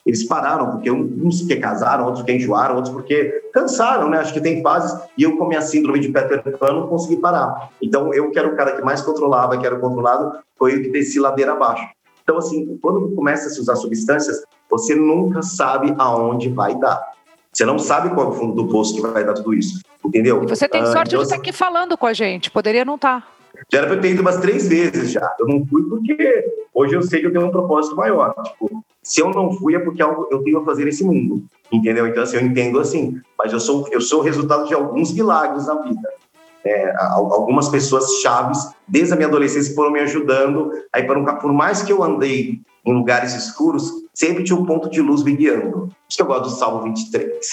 [0.05, 4.17] Eles pararam, porque uns que casaram, outros que enjoaram, outros porque cansaram, né?
[4.17, 4.99] Acho que tem fases.
[5.15, 7.69] E eu, com a minha síndrome de Peter Pan, não consegui parar.
[7.79, 10.89] Então, eu que era o cara que mais controlava, que era controlado, foi o que
[10.89, 11.87] desci ladeira abaixo.
[12.31, 17.11] Então, assim, quando começa a se usar substâncias, você nunca sabe aonde vai dar.
[17.51, 20.41] Você não sabe qual é o fundo do poço que vai dar tudo isso, entendeu?
[20.41, 22.97] E você tem Ah, sorte então, de estar aqui falando com a gente, poderia não
[22.97, 23.17] tá.
[23.17, 23.65] estar.
[23.69, 25.35] já era pra eu ter ido umas três vezes já.
[25.37, 28.33] Eu não fui porque hoje eu sei que eu tenho um propósito maior.
[28.45, 32.07] Tipo, se eu não fui é porque algo eu tenho a fazer nesse mundo, entendeu?
[32.07, 33.19] Então, assim, eu entendo assim.
[33.37, 36.09] Mas eu sou, eu sou o resultado de alguns milagres na vida.
[36.63, 40.71] É, al- algumas pessoas chaves, desde a minha adolescência, foram me ajudando.
[40.93, 44.89] Aí, por, um por mais que eu andei em lugares escuros, sempre tinha um ponto
[44.89, 45.71] de luz me guiando.
[45.71, 47.47] Por isso que eu gosto do Salmo 23.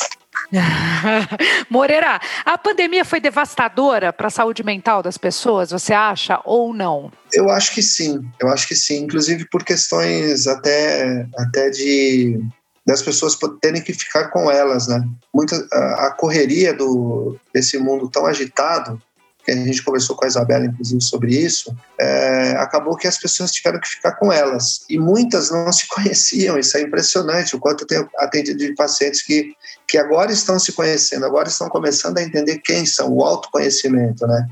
[1.68, 7.10] Moreira, a pandemia foi devastadora para a saúde mental das pessoas, você acha ou não?
[7.32, 12.40] Eu acho que sim, eu acho que sim, inclusive por questões até, até de
[12.88, 15.06] das pessoas terem que ficar com elas, né?
[15.32, 18.98] Muita, a, correria do, desse mundo tão agitado,
[19.44, 23.52] que a gente conversou com a Isabela, inclusive, sobre isso, é, acabou que as pessoas
[23.52, 24.86] tiveram que ficar com elas.
[24.88, 29.22] E muitas não se conheciam, isso é impressionante, o quanto eu tenho atendido de pacientes
[29.22, 29.52] que,
[29.86, 34.48] que agora estão se conhecendo, agora estão começando a entender quem são, o autoconhecimento, né?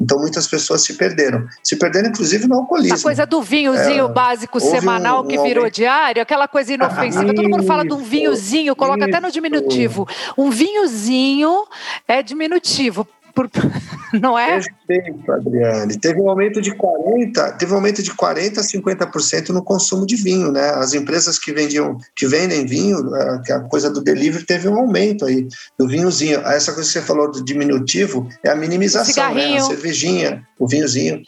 [0.00, 1.46] Então muitas pessoas se perderam.
[1.62, 2.96] Se perderam, inclusive, no alcoolismo.
[2.96, 6.72] A coisa do vinhozinho É, básico semanal um- que um virou aumento- diário, aquela coisa
[6.72, 7.34] inofensiva.
[7.34, 9.34] Todo mundo fala de um Isso, vinhozinho, coloca até no isso.
[9.34, 10.08] diminutivo.
[10.38, 11.66] Um vinhozinho
[12.08, 13.50] é diminutivo, por-
[14.20, 14.60] não é?
[14.86, 15.98] Perfeito, Adriane.
[15.98, 20.16] Teve um aumento de 40, teve um aumento de 40 a 50% no consumo de
[20.16, 20.70] vinho, né?
[20.70, 22.98] As empresas que vendiam, que vendem vinho,
[23.44, 25.46] que a coisa do delivery teve um aumento aí
[25.78, 26.40] do vinhozinho.
[26.40, 29.56] Essa coisa que você falou do diminutivo é a minimização, né?
[29.56, 31.22] A cervejinha, o vinhozinho,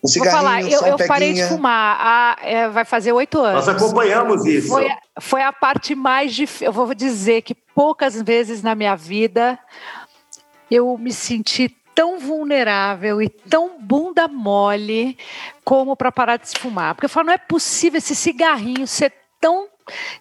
[0.00, 3.66] o Vou cigarrinho, falar, eu, eu parei de fumar, há, é, vai fazer oito anos.
[3.66, 4.68] Nós acompanhamos isso.
[4.68, 6.68] Foi, a- foi a parte mais difícil.
[6.68, 9.58] Eu vou dizer que poucas vezes na minha vida
[10.70, 15.18] eu me senti tão vulnerável e tão bunda mole
[15.64, 16.94] como para parar de se fumar.
[16.94, 19.68] Porque eu falo, não é possível esse cigarrinho ser tão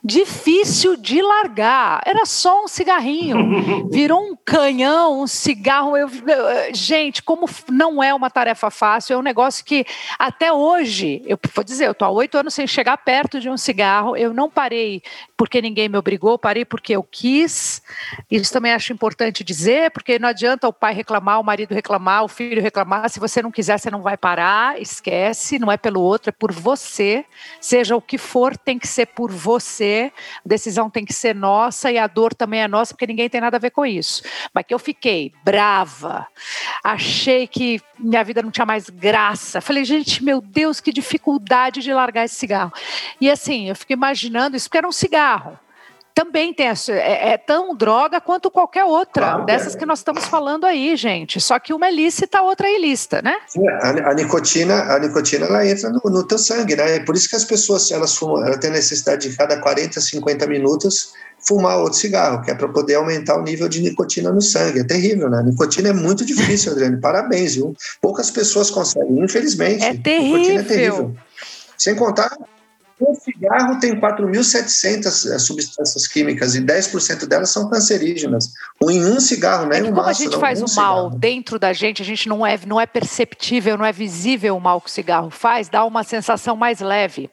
[0.03, 2.01] difícil de largar.
[2.05, 5.95] Era só um cigarrinho, virou um canhão, um cigarro.
[5.97, 9.86] Eu, eu, gente, como não é uma tarefa fácil, é um negócio que
[10.18, 13.57] até hoje, eu vou dizer, eu estou há oito anos sem chegar perto de um
[13.57, 14.15] cigarro.
[14.15, 15.01] Eu não parei
[15.36, 17.82] porque ninguém me obrigou, parei porque eu quis.
[18.30, 22.28] Isso também acho importante dizer, porque não adianta o pai reclamar, o marido reclamar, o
[22.28, 23.09] filho reclamar.
[23.09, 24.82] Se você não quiser, você não vai parar.
[24.82, 27.26] Esquece, não é pelo outro, é por você.
[27.61, 29.57] Seja o que for, tem que ser por você.
[30.45, 33.41] A decisão tem que ser nossa e a dor também é nossa, porque ninguém tem
[33.41, 34.24] nada a ver com isso.
[34.53, 36.28] Mas que eu fiquei brava,
[36.84, 39.62] achei que minha vida não tinha mais graça.
[39.62, 42.72] Falei, gente, meu Deus, que dificuldade de largar esse cigarro.
[43.20, 45.60] E assim, eu fiquei imaginando isso, porque era um cigarro
[46.18, 49.78] também tem é, é, tão droga quanto qualquer outra claro, dessas é.
[49.78, 51.39] que nós estamos falando aí, gente.
[51.39, 53.36] Só que uma é lícita, a outra é ilícita, né?
[53.84, 56.95] A, a, nicotina, a nicotina ela entra no, no teu sangue, né?
[56.95, 60.47] É por isso que as pessoas elas fumam, ela tem necessidade de cada 40, 50
[60.47, 61.13] minutos
[61.47, 64.80] fumar outro cigarro, que é para poder aumentar o nível de nicotina no sangue.
[64.80, 65.38] É terrível, né?
[65.38, 66.99] A nicotina é muito difícil, Adriane.
[66.99, 67.76] Parabéns, viu?
[68.01, 69.84] Poucas pessoas conseguem, infelizmente.
[69.84, 70.38] É terrível.
[70.39, 71.15] Nicotina é terrível.
[71.78, 72.36] Sem contar
[73.00, 78.52] um cigarro tem 4.700 eh, substâncias químicas e 10% delas são cancerígenas.
[78.89, 79.80] Em um cigarro, né?
[79.80, 81.20] É um como a gente não, faz um o mal cigarro.
[81.20, 84.82] dentro da gente, a gente não é, não é perceptível, não é visível o mal
[84.82, 87.30] que o cigarro faz, dá uma sensação mais leve.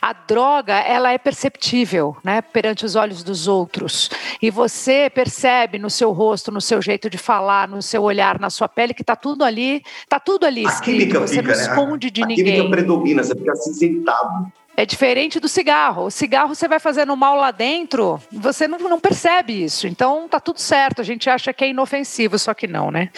[0.00, 2.40] A droga, ela é perceptível, né?
[2.40, 4.10] Perante os olhos dos outros.
[4.40, 8.48] E você percebe no seu rosto, no seu jeito de falar, no seu olhar, na
[8.48, 11.20] sua pele, que está tudo ali, está tudo ali a escrito.
[11.20, 11.62] Você fica, não né?
[11.62, 12.44] esconde de a ninguém.
[12.44, 14.52] A química predomina, você fica acinzentado.
[14.82, 16.06] É diferente do cigarro.
[16.06, 19.86] O cigarro você vai fazendo mal lá dentro, você não, não percebe isso.
[19.86, 21.00] Então tá tudo certo.
[21.00, 23.10] A gente acha que é inofensivo, só que não, né?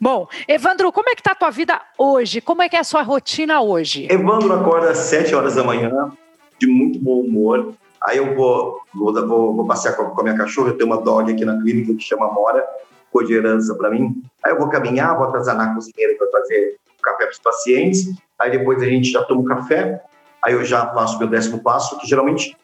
[0.00, 2.40] Bom, Evandro, como é que tá a tua vida hoje?
[2.40, 4.08] Como é que é a sua rotina hoje?
[4.10, 6.10] Evandro acorda às 7 horas da manhã,
[6.58, 7.72] de muito bom humor.
[8.02, 11.32] Aí eu vou, vou, vou, vou passear com a minha cachorra, eu tenho uma dog
[11.32, 12.66] aqui na clínica que chama Mora,
[13.04, 14.20] ficou de herança para mim.
[14.44, 18.12] Aí eu vou caminhar, vou atazanar a cozinheira para fazer café para os pacientes.
[18.40, 20.02] Aí depois a gente já toma um café,
[20.44, 22.56] aí eu já faço meu décimo passo, que geralmente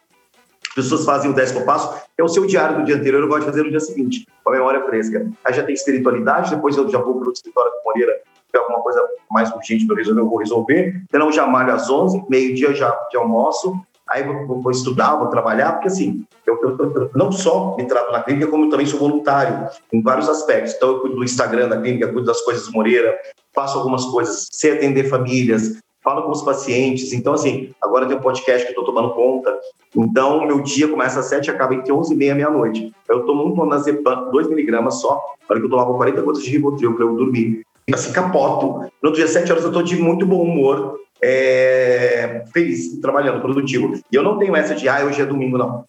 [0.69, 3.41] as pessoas fazem o décimo passo, é o seu diário do dia anterior, eu gosto
[3.41, 5.27] de fazer no dia seguinte, com a memória fresca.
[5.43, 8.21] Aí já tem espiritualidade, depois eu já vou para o escritório com Moreira,
[8.51, 11.01] se é alguma coisa mais urgente para resolver, eu vou resolver.
[11.07, 15.73] Então já malho às 11, meio-dia já, já almoço, aí vou, vou, estudar, vou trabalhar,
[15.73, 18.99] porque assim, eu, eu, eu, não só me trato na clínica, como eu também sou
[18.99, 20.73] voluntário em vários aspectos.
[20.73, 23.17] Então eu cuido do Instagram da clínica, cuido das coisas do Moreira,
[23.53, 27.13] faço algumas coisas, sei atender famílias, falo com os pacientes.
[27.13, 29.55] Então, assim, agora tem um podcast que eu estou tomando conta.
[29.95, 32.91] Então, meu dia começa às 7 e acaba entre 11 e meia, meia-noite.
[33.07, 35.09] Eu tomo um clonazepam, 2 miligramas só,
[35.41, 37.61] na hora que eu tomava 40 gotas de Rivotril para eu dormir.
[37.93, 38.91] Assim, capoto.
[39.01, 43.93] No outro dia, 7 horas, eu estou de muito bom humor, é, feliz, trabalhando, produtivo.
[44.11, 45.85] E eu não tenho essa de, ah, hoje é domingo, não.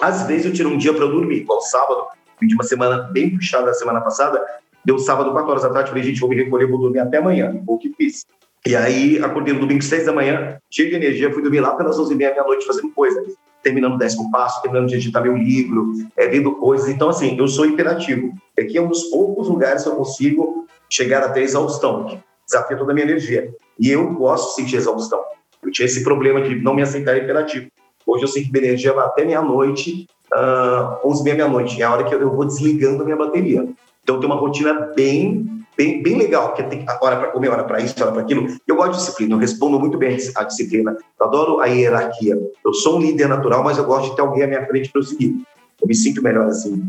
[0.00, 2.04] Às vezes eu tiro um dia para eu dormir, igual sábado,
[2.42, 4.44] de uma semana bem puxada da semana passada,
[4.84, 7.60] deu sábado, 4 horas da tarde, falei, gente, vou me recolher, vou dormir até amanhã.
[7.66, 8.26] O que fiz?
[8.66, 11.96] E aí, acordei no domingo, seis da manhã, cheio de energia, fui dormir lá pelas
[12.00, 13.22] onze e meia, meia-noite, fazendo coisa.
[13.62, 16.88] Terminando o décimo passo, terminando de editar meu livro, é, vendo coisas.
[16.88, 18.32] Então, assim, eu sou imperativo.
[18.58, 22.90] Aqui é um dos poucos lugares que eu consigo chegar até exaustão, que desafia toda
[22.90, 23.54] a minha energia.
[23.78, 25.20] E eu gosto de sentir exaustão.
[25.62, 27.68] Eu tinha esse problema de não me aceitar imperativo.
[28.04, 31.80] Hoje eu sinto que minha energia vai até meia-noite, uh, onze e meia, meia-noite.
[31.80, 33.68] É a hora que eu vou desligando a minha bateria.
[34.02, 37.80] Então, tenho uma rotina bem bem, bem legal, porque tem hora para comer, hora para
[37.80, 38.46] isso, hora para aquilo.
[38.66, 42.36] Eu gosto de disciplina, eu respondo muito bem a disciplina, eu adoro a hierarquia.
[42.64, 45.00] Eu sou um líder natural, mas eu gosto de ter alguém à minha frente para
[45.00, 45.36] eu seguir.
[45.80, 46.82] Eu me sinto melhor assim.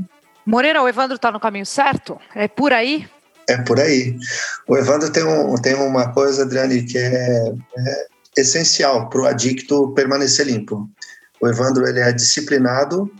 [0.45, 2.17] Moreira, o Evandro está no caminho certo?
[2.33, 3.05] É por aí?
[3.49, 4.17] É por aí.
[4.67, 8.07] O Evandro tem, um, tem uma coisa, Adriane, que é, é
[8.37, 10.89] essencial para o adicto permanecer limpo.
[11.41, 13.11] O Evandro ele é disciplinado,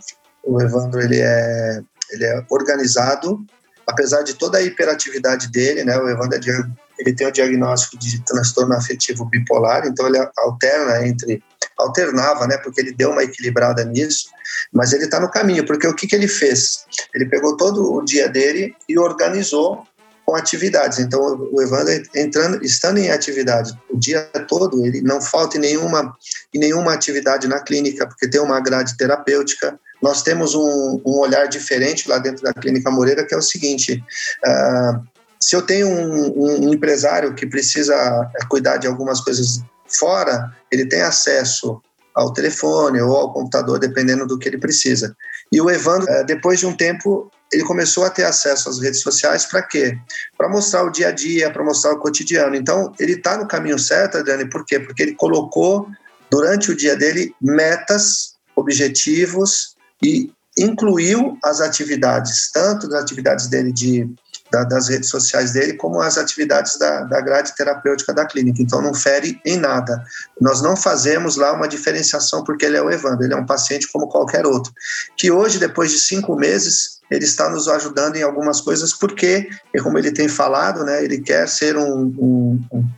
[0.44, 3.44] o Evandro ele é, ele é organizado
[3.88, 8.22] apesar de toda a hiperatividade dele, né, o Evandro é ele tem o diagnóstico de
[8.24, 11.42] transtorno afetivo bipolar, então ele alterna entre
[11.78, 14.28] alternava, né, porque ele deu uma equilibrada nisso,
[14.72, 16.84] mas ele está no caminho, porque o que, que ele fez?
[17.14, 19.86] Ele pegou todo o dia dele e organizou
[20.26, 20.98] com atividades.
[20.98, 26.14] Então, o Evandro entrando, estando em atividade o dia todo, ele não falta em nenhuma,
[26.52, 31.46] em nenhuma atividade na clínica, porque tem uma grade terapêutica, nós temos um, um, olhar
[31.46, 34.02] diferente lá dentro da Clínica Moreira, que é o seguinte:
[34.46, 35.02] uh,
[35.40, 40.86] se eu tenho um, um, empresário que precisa eh, cuidar de algumas coisas fora, ele
[40.86, 41.80] tem acesso
[42.14, 45.16] ao telefone ou ao computador, dependendo do que ele precisa.
[45.52, 49.00] E o Evandro, eh, depois de um tempo, ele começou a ter acesso às redes
[49.00, 49.96] sociais para quê?
[50.36, 52.56] Para mostrar o dia a dia, para mostrar o cotidiano.
[52.56, 54.80] Então, ele está no caminho certo, Adriane, por quê?
[54.80, 55.88] Porque ele colocou,
[56.30, 64.08] durante o dia dele, metas objetivos e incluiu as atividades, tanto das atividades dele de
[64.50, 68.62] da, das redes sociais dele, como as atividades da, da grade terapêutica da clínica.
[68.62, 70.02] Então, não fere em nada.
[70.40, 73.88] Nós não fazemos lá uma diferenciação porque ele é o Evandro, ele é um paciente
[73.92, 74.72] como qualquer outro.
[75.16, 79.48] Que hoje, depois de cinco meses, ele está nos ajudando em algumas coisas, porque,
[79.82, 82.88] como ele tem falado, né, ele quer ser um, um,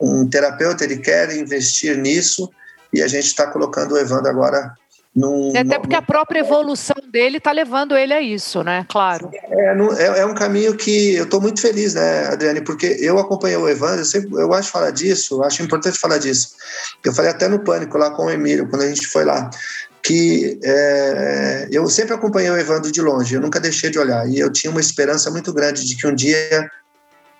[0.00, 2.50] um terapeuta, ele quer investir nisso,
[2.92, 4.74] e a gente está colocando o Evandro agora
[5.14, 8.86] num, Até porque a própria evolução dele está levando ele a isso, né?
[8.88, 9.28] Claro.
[9.32, 12.60] É, é, é um caminho que eu estou muito feliz, né, Adriane?
[12.60, 16.18] Porque eu acompanhei o Evandro, eu, sempre, eu acho falar disso, eu acho importante falar
[16.18, 16.54] disso.
[17.04, 19.50] Eu falei até no Pânico lá com o Emílio, quando a gente foi lá,
[20.00, 24.28] que é, eu sempre acompanhei o Evandro de longe, eu nunca deixei de olhar.
[24.28, 26.70] E eu tinha uma esperança muito grande de que um dia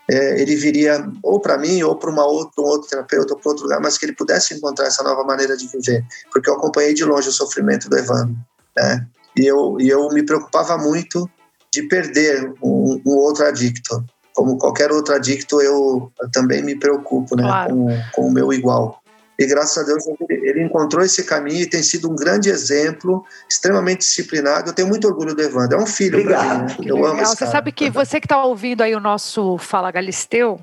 [0.08, 3.50] é, ele viria ou para mim ou para uma outra, um outro terapeuta ou para
[3.50, 6.94] outro lugar, mas que ele pudesse encontrar essa nova maneira de viver, porque eu acompanhei
[6.94, 8.36] de longe o sofrimento do Evandro,
[8.76, 9.06] né?
[9.36, 11.28] E eu, e eu me preocupava muito
[11.72, 14.04] de perder um, um outro adicto.
[14.34, 17.74] Como qualquer outro adicto, eu, eu também me preocupo né, claro.
[17.74, 19.00] com, com o meu igual.
[19.40, 24.00] E graças a Deus ele encontrou esse caminho e tem sido um grande exemplo, extremamente
[24.00, 24.68] disciplinado.
[24.68, 25.78] Eu tenho muito orgulho do Evandro.
[25.78, 26.64] É um filho para mim.
[26.64, 26.76] Né?
[26.84, 30.60] Eu amo esse Você sabe que você que está ouvindo aí o nosso Fala Galisteu,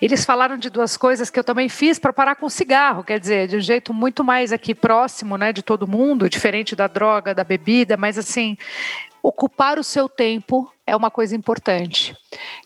[0.00, 3.20] eles falaram de duas coisas que eu também fiz para parar com o cigarro, quer
[3.20, 7.34] dizer, de um jeito muito mais aqui próximo, né, de todo mundo, diferente da droga,
[7.34, 8.56] da bebida, mas assim,
[9.24, 12.14] ocupar o seu tempo é uma coisa importante.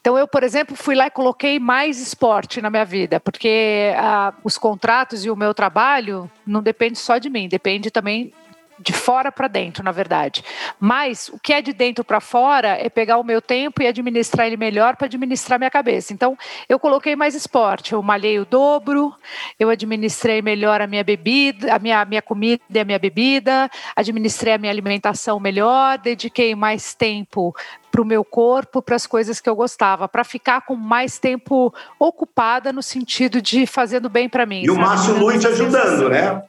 [0.00, 4.34] Então, eu, por exemplo, fui lá e coloquei mais esporte na minha vida, porque ah,
[4.42, 8.32] os contratos e o meu trabalho não depende só de mim, depende também
[8.78, 10.44] de fora para dentro, na verdade.
[10.78, 14.46] Mas o que é de dentro para fora é pegar o meu tempo e administrar
[14.46, 16.12] ele melhor para administrar minha cabeça.
[16.12, 16.36] Então,
[16.68, 19.14] eu coloquei mais esporte, eu malhei o dobro,
[19.58, 24.54] eu administrei melhor a minha bebida, a minha, minha comida e a minha bebida, administrei
[24.54, 27.54] a minha alimentação melhor, dediquei mais tempo
[27.90, 31.72] para o meu corpo, para as coisas que eu gostava, para ficar com mais tempo
[31.98, 34.62] ocupada no sentido de fazendo bem para mim.
[34.62, 34.78] E sabe?
[34.78, 36.42] o Márcio Luiz te ajudando, né?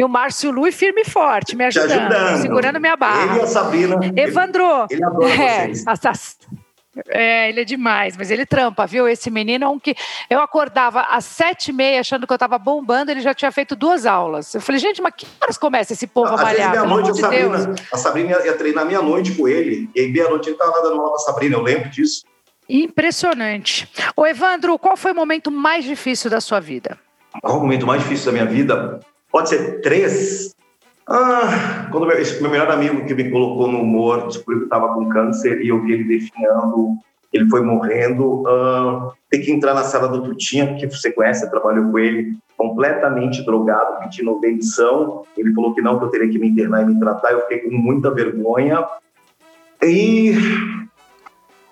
[0.00, 2.40] E o Márcio Lui firme e forte, me ajudando, ajudando.
[2.40, 3.34] segurando minha barra.
[3.34, 3.96] Ele e a Sabrina.
[4.16, 4.86] Evandro.
[4.88, 6.38] Ele, ele adora é, vocês.
[7.10, 9.06] É, ele é demais, mas ele trampa, viu?
[9.06, 9.94] Esse menino é um que.
[10.30, 13.76] Eu acordava às sete e meia achando que eu estava bombando, ele já tinha feito
[13.76, 14.54] duas aulas.
[14.54, 16.70] Eu falei, gente, mas que horas começa esse povo Às a malhar?
[16.70, 20.80] Meia-noite, a, Sabrina, a Sabrina ia treinar meia-noite com ele, e aí meia-noite ele estava
[20.80, 22.24] dando aula com a Sabrina, eu lembro disso.
[22.66, 23.86] Impressionante.
[24.16, 26.98] Ô, Evandro, qual foi o momento mais difícil da sua vida?
[27.42, 28.98] Qual o momento mais difícil da minha vida?
[29.30, 30.54] Pode ser três.
[31.06, 35.08] Ah, quando meu, meu melhor amigo que me colocou no humor descobriu que estava com
[35.08, 36.96] câncer e eu vi ele definhando,
[37.32, 38.44] ele foi morrendo.
[38.46, 43.44] Ah, tem que entrar na sala do Tutinha, que você conhece, trabalhou com ele, completamente
[43.44, 45.24] drogado, pedindo benção.
[45.36, 47.32] Ele falou que não, que eu teria que me internar e me tratar.
[47.32, 48.84] Eu fiquei com muita vergonha.
[49.82, 50.34] E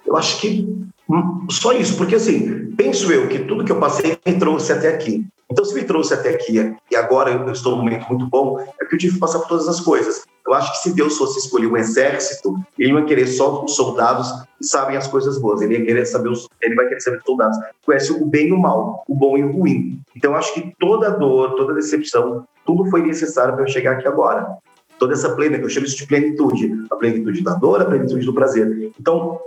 [0.07, 0.67] eu acho que
[1.09, 4.89] hum, só isso, porque assim, penso eu que tudo que eu passei me trouxe até
[4.89, 5.27] aqui.
[5.51, 8.85] Então, se me trouxe até aqui e agora eu estou num momento muito bom, é
[8.85, 10.25] que eu tive que passar por todas as coisas.
[10.47, 14.31] Eu acho que se Deus fosse escolher um exército, ele ia querer só os soldados
[14.59, 15.63] que sabem as coisas boas.
[15.63, 18.53] Ele ia querer saber os, ele vai querer saber os soldados que o bem e
[18.53, 20.01] o mal, o bom e o ruim.
[20.15, 24.07] Então, eu acho que toda dor, toda decepção, tudo foi necessário para eu chegar aqui
[24.07, 24.57] agora.
[24.99, 28.35] Toda essa plena, eu chamo isso de plenitude, a plenitude da dor, a plenitude do
[28.35, 28.91] prazer.
[28.99, 29.39] Então,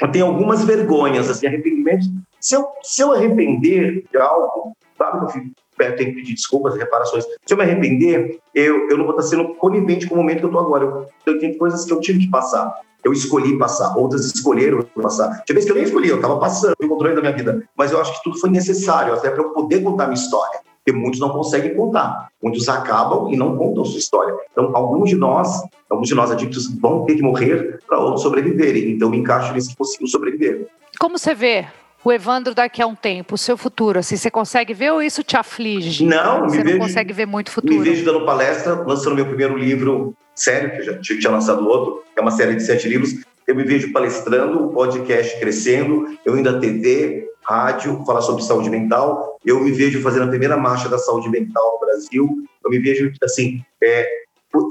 [0.00, 2.10] eu tenho algumas vergonhas, assim, arrependimentos.
[2.40, 7.24] Se eu, se eu arrepender de algo, Claro que eu tenho que pedir desculpas, reparações.
[7.24, 10.44] Se eu me arrepender, eu, eu não vou estar sendo conivente com o momento que
[10.44, 10.84] eu estou agora.
[10.84, 12.72] Eu, eu tenho coisas que eu tive que passar.
[13.02, 15.42] Eu escolhi passar, outras escolheram passar.
[15.44, 17.62] Tinha vezes que eu nem escolhi, eu estava passando o controle da minha vida.
[17.76, 20.60] Mas eu acho que tudo foi necessário, até para eu poder contar minha história.
[20.82, 22.28] Porque muitos não conseguem contar.
[22.42, 24.34] Muitos acabam e não contam sua história.
[24.52, 28.92] Então, alguns de nós, alguns de nós adictos vão ter que morrer para outros sobreviverem.
[28.92, 30.66] Então, me encaixo nisso que conseguiu sobreviver.
[30.98, 31.66] Como você vê
[32.04, 33.98] o Evandro daqui a um tempo, o seu futuro?
[33.98, 36.04] Assim, você consegue ver ou isso te aflige?
[36.04, 37.74] Não, você não vejo, consegue ver muito futuro.
[37.74, 42.02] Me vejo dando palestra, lançando meu primeiro livro sério, que eu já tinha lançado outro,
[42.12, 43.14] que é uma série de sete livros.
[43.46, 48.68] Eu me vejo palestrando, o podcast crescendo, eu indo à TV, rádio, falar sobre saúde
[48.68, 49.38] mental.
[49.44, 52.36] Eu me vejo fazendo a primeira marcha da saúde mental no Brasil.
[52.64, 54.06] Eu me vejo, assim, é,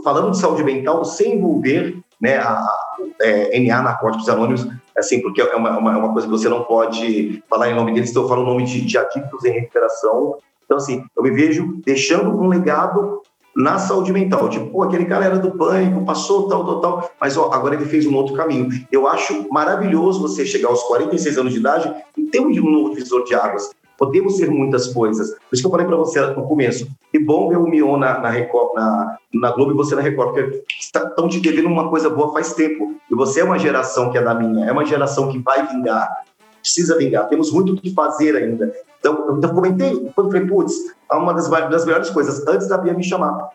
[0.04, 4.68] falando de saúde mental sem envolver né, a, a é, NA, Narcóticos Anônimos,
[4.98, 8.10] assim, porque é uma, uma, uma, coisa que você não pode falar em nome deles,
[8.12, 10.38] então eu falo o nome de, de adictos em recuperação.
[10.66, 13.22] Então, assim, eu me vejo deixando um legado
[13.56, 14.50] na saúde mental.
[14.50, 17.86] Tipo, pô, aquele cara era do pânico, passou tal, tal, tal, mas ó, agora ele
[17.86, 18.70] fez um outro caminho.
[18.92, 23.24] Eu acho maravilhoso você chegar aos 46 anos de idade e ter um novo divisor
[23.24, 23.72] de águas.
[23.98, 25.32] Podemos ser muitas coisas.
[25.32, 28.20] Por isso que eu falei para você no começo, que bom ver o Mion na,
[28.20, 32.10] na, Record, na, na Globo e você na Record, porque estão te devendo uma coisa
[32.10, 32.96] boa faz tempo.
[33.10, 36.10] E você é uma geração que é da minha, é uma geração que vai vingar,
[36.60, 37.28] precisa vingar.
[37.28, 38.74] Temos muito o que fazer ainda.
[39.00, 40.74] Então, eu comentei, eu falei, putz,
[41.12, 43.50] é uma das, das melhores coisas, antes da Bia me chamar.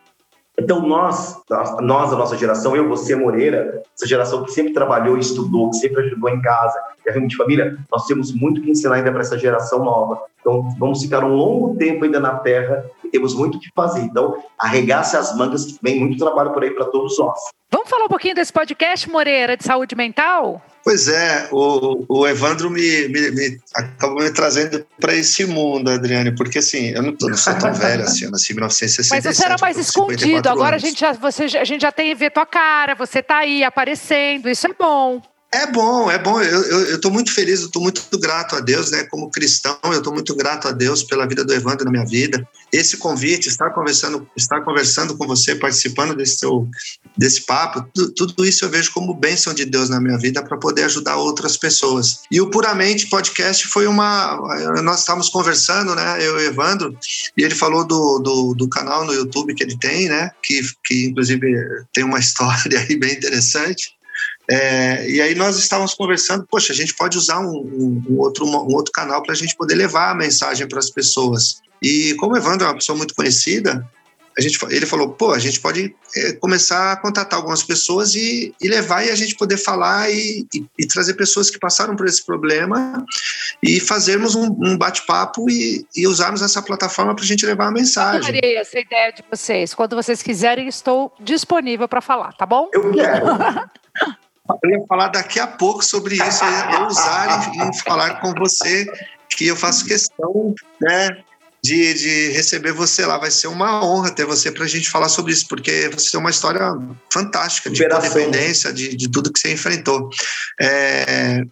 [0.61, 1.41] Então, nós,
[1.81, 5.77] nós, a nossa geração, eu, você, Moreira, essa geração que sempre trabalhou e estudou, que
[5.77, 9.21] sempre ajudou em casa, que é de família, nós temos muito que ensinar ainda para
[9.21, 10.21] essa geração nova.
[10.41, 14.01] Então, vamos ficar um longo tempo ainda na Terra e temos muito o que fazer.
[14.01, 17.39] Então, arregace as mangas, que vem muito trabalho por aí para todos nós.
[17.71, 20.61] Vamos falar um pouquinho desse podcast, Moreira, de saúde mental?
[20.85, 26.35] Pois é, o, o Evandro me, me, me acabou me trazendo para esse mundo, Adriane,
[26.35, 29.11] porque assim, eu não, tô, não sou tão velho assim, eu nasci em 1967.
[29.27, 32.31] Mas você era mais escondido, agora a gente, já, você, a gente já tem ver
[32.31, 35.21] tua cara, você tá aí aparecendo, isso é bom.
[35.51, 36.43] É bom, é bom.
[36.43, 39.05] Eu estou muito feliz, estou muito grato a Deus, né?
[39.05, 42.47] Como cristão, eu estou muito grato a Deus pela vida do Evandro na minha vida.
[42.71, 46.69] Esse convite, estar conversando, estar conversando com você, participando desse seu,
[47.17, 50.59] desse papo, tudo, tudo isso eu vejo como bênção de Deus na minha vida para
[50.59, 52.21] poder ajudar outras pessoas.
[52.31, 54.37] E o Puramente Podcast foi uma.
[54.83, 56.19] Nós estávamos conversando, né?
[56.19, 56.95] Eu e o Evandro,
[57.35, 60.31] e ele falou do, do, do canal no YouTube que ele tem, né?
[60.43, 61.41] Que, que inclusive
[61.95, 63.98] tem uma história aí bem interessante.
[64.51, 68.47] É, e aí nós estávamos conversando, poxa, a gente pode usar um, um, um outro,
[68.47, 71.61] um outro canal para a gente poder levar a mensagem para as pessoas.
[71.83, 73.87] E como o Evandro é uma pessoa muito conhecida,
[74.39, 78.55] a gente, ele falou, pô, a gente pode é, começar a contatar algumas pessoas e,
[78.63, 82.07] e, levar e a gente poder falar e, e, e, trazer pessoas que passaram por
[82.07, 83.05] esse problema
[83.61, 88.21] e fazermos um, um bate-papo e, usarmos essa plataforma para a gente levar a mensagem.
[88.21, 89.75] Eu adorei essa ideia de vocês.
[89.75, 92.71] Quando vocês quiserem, estou disponível para falar, tá bom?
[92.73, 93.27] Eu quero.
[94.63, 98.87] Eu ia falar daqui a pouco sobre isso, eu usar e, falar com você,
[99.29, 101.19] que eu faço questão né,
[101.63, 103.19] de, de receber você lá.
[103.19, 106.21] Vai ser uma honra ter você para a gente falar sobre isso, porque você tem
[106.21, 106.73] uma história
[107.13, 110.09] fantástica de independência, de, de tudo que você enfrentou.
[110.61, 111.43] É,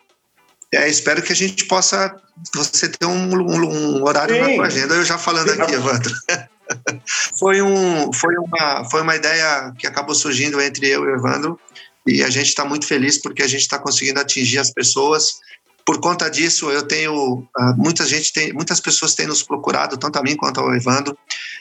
[0.73, 2.17] é, espero que a gente possa
[2.55, 4.41] você ter um, um, um horário Sim.
[4.41, 4.95] na tua agenda.
[4.95, 5.61] Eu já falando Sim.
[5.61, 6.15] aqui, Evandro.
[7.39, 11.61] foi, um, foi, uma, foi uma ideia que acabou surgindo entre eu e o Evandro
[12.07, 15.41] e a gente está muito feliz porque a gente está conseguindo atingir as pessoas.
[15.85, 20.19] Por conta disso, eu tenho ah, muita gente tem, muitas pessoas têm nos procurado, tanto
[20.19, 21.17] a mim quanto ao Evandro.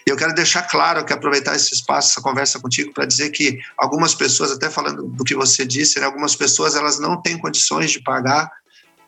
[0.05, 3.59] E eu quero deixar claro que aproveitar esse espaço, essa conversa contigo, para dizer que
[3.77, 7.91] algumas pessoas, até falando do que você disse, né, algumas pessoas elas não têm condições
[7.91, 8.51] de pagar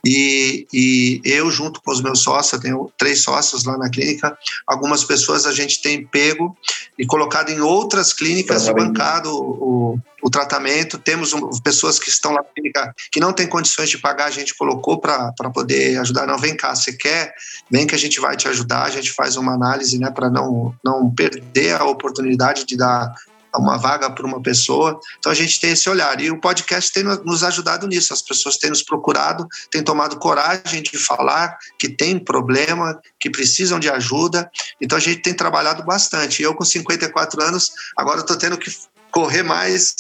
[0.10, 5.04] e, e, eu, junto com os meus sócios, tenho três sócios lá na clínica, algumas
[5.04, 6.56] pessoas a gente tem pego
[6.98, 10.98] e colocado em outras clínicas e bancado o, o, tratamento.
[10.98, 14.32] Temos um, pessoas que estão lá na clínica que não têm condições de pagar, a
[14.32, 16.26] gente colocou para poder ajudar.
[16.26, 17.34] Não, vem cá, você quer?
[17.70, 20.74] Vem que a gente vai te ajudar, a gente faz uma análise né, para não,
[20.82, 23.14] não perder a oportunidade de dar
[23.56, 25.00] uma vaga para uma pessoa.
[25.20, 26.20] Então a gente tem esse olhar.
[26.22, 28.14] E o podcast tem nos ajudado nisso.
[28.14, 33.80] As pessoas têm nos procurado, têm tomado coragem de falar que tem problema, que precisam
[33.80, 34.50] de ajuda.
[34.82, 36.42] Então a gente tem trabalhado bastante.
[36.42, 38.70] Eu, com 54 anos, agora estou tendo que
[39.18, 39.96] correr mais,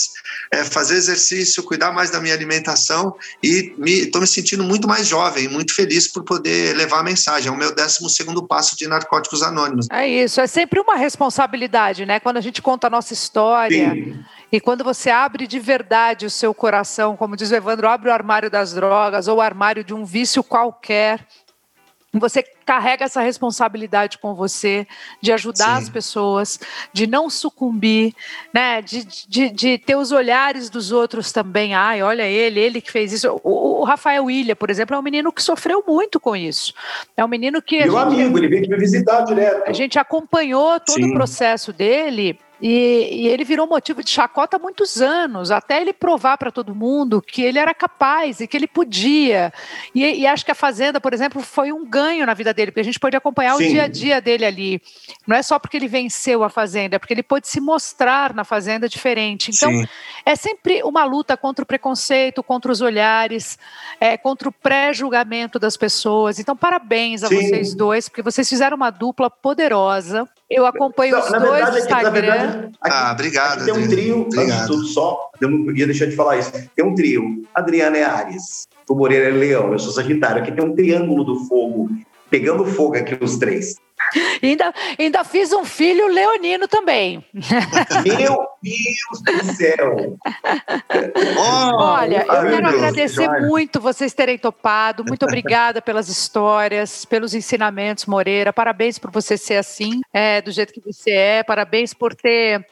[0.51, 5.07] é, fazer exercício, cuidar mais da minha alimentação e estou me, me, sentindo muito mais
[5.07, 7.49] jovem, muito feliz por poder levar a mensagem.
[7.49, 9.88] É o meu 12 segundo passo de Narcóticos Anônimos.
[9.91, 12.20] É isso, é sempre uma responsabilidade, né?
[12.20, 13.91] Quando a gente conta a nossa história.
[13.91, 14.24] Sim.
[14.51, 18.13] E quando você abre de verdade o seu coração, como diz o Evandro, abre o
[18.13, 21.26] armário das drogas ou o armário de um vício qualquer,
[22.20, 24.86] você carrega essa responsabilidade com você
[25.22, 25.84] de ajudar Sim.
[25.84, 26.59] as pessoas,
[26.91, 28.13] de não sucumbir,
[28.53, 28.82] né?
[28.82, 31.74] De, de, de, ter os olhares dos outros também.
[31.74, 33.39] Ai, olha ele, ele que fez isso.
[33.43, 36.74] O, o Rafael William, por exemplo, é um menino que sofreu muito com isso.
[37.15, 37.78] É um menino que.
[37.80, 39.68] Meu gente, amigo, ele veio me visitar direto.
[39.68, 41.11] A gente acompanhou todo Sim.
[41.11, 45.93] o processo dele e, e, ele virou motivo de chacota há muitos anos, até ele
[45.93, 49.53] provar para todo mundo que ele era capaz e que ele podia.
[49.93, 52.82] E, e, acho que a Fazenda, por exemplo, foi um ganho na vida dele, porque
[52.82, 53.66] a gente pôde acompanhar Sim.
[53.66, 54.82] o dia a dia dele ali.
[55.28, 58.43] Não é só porque ele venceu a Fazenda, é porque ele pôde se mostrar na
[58.43, 59.51] Fazenda diferente.
[59.53, 59.88] Então, Sim.
[60.26, 63.60] é sempre uma luta contra o preconceito, contra os olhares,
[63.99, 66.39] é, contra o pré-julgamento das pessoas.
[66.39, 67.36] Então, parabéns a Sim.
[67.36, 70.28] vocês dois, porque vocês fizeram uma dupla poderosa.
[70.50, 72.12] Eu acompanho não, os dois verdade, no Instagram.
[72.12, 73.66] Verdade, aqui, ah, obrigado.
[73.66, 74.45] tem um trio, obrigado.
[74.45, 76.52] antes de tudo só, eu não podia deixar de falar isso.
[76.74, 77.43] Tem um trio.
[77.54, 80.41] Adriana é Ares, o Moreira é Leão, eu sou Sagitário.
[80.41, 81.89] Aqui tem um triângulo do fogo,
[82.30, 83.76] pegando fogo aqui os três.
[84.41, 87.24] Ainda, ainda fiz um filho leonino também.
[88.06, 90.18] Meu Deus do céu!
[91.39, 95.04] Oh, Olha, eu quero Deus, agradecer muito vocês terem topado.
[95.06, 98.52] Muito obrigada pelas histórias, pelos ensinamentos, Moreira.
[98.52, 101.43] Parabéns por você ser assim, é, do jeito que você é.
[101.43, 102.66] Parabéns por ter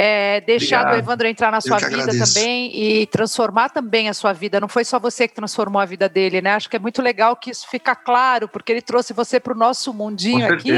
[0.00, 1.04] é, deixado Obrigado.
[1.04, 2.34] o Evandro entrar na sua vida agradeço.
[2.34, 4.60] também e transformar também a sua vida.
[4.60, 6.52] Não foi só você que transformou a vida dele, né?
[6.52, 9.56] Acho que é muito legal que isso fica claro, porque ele trouxe você para o
[9.56, 10.70] nosso mundinho aqui,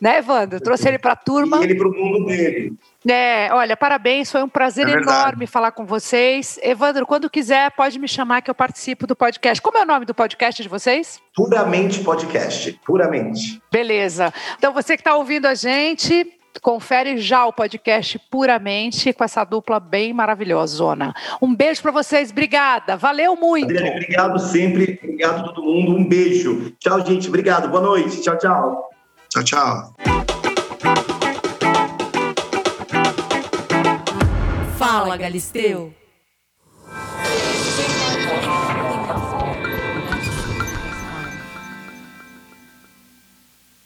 [0.00, 0.60] né, Evandro?
[0.60, 1.60] Trouxe ele para a turma.
[1.60, 2.76] E ele para o mundo dele.
[3.08, 6.58] É, olha, parabéns, foi um prazer é enorme falar com vocês.
[6.60, 9.62] Evandro, quando quiser, pode me chamar que eu participo do podcast.
[9.62, 11.20] Como é o nome do podcast de vocês?
[11.32, 13.62] Puramente Podcast, puramente.
[13.70, 14.34] Beleza.
[14.58, 16.26] Então, você que está ouvindo a gente,
[16.60, 21.14] confere já o podcast puramente com essa dupla bem maravilhosa, Zona.
[21.40, 23.66] Um beijo para vocês, obrigada, valeu muito.
[23.70, 26.72] Adriane, obrigado sempre, obrigado a todo mundo, um beijo.
[26.78, 28.90] Tchau, gente, obrigado, boa noite, tchau, tchau.
[29.28, 29.94] Tchau, tchau.
[34.78, 36.03] Fala, Galisteu.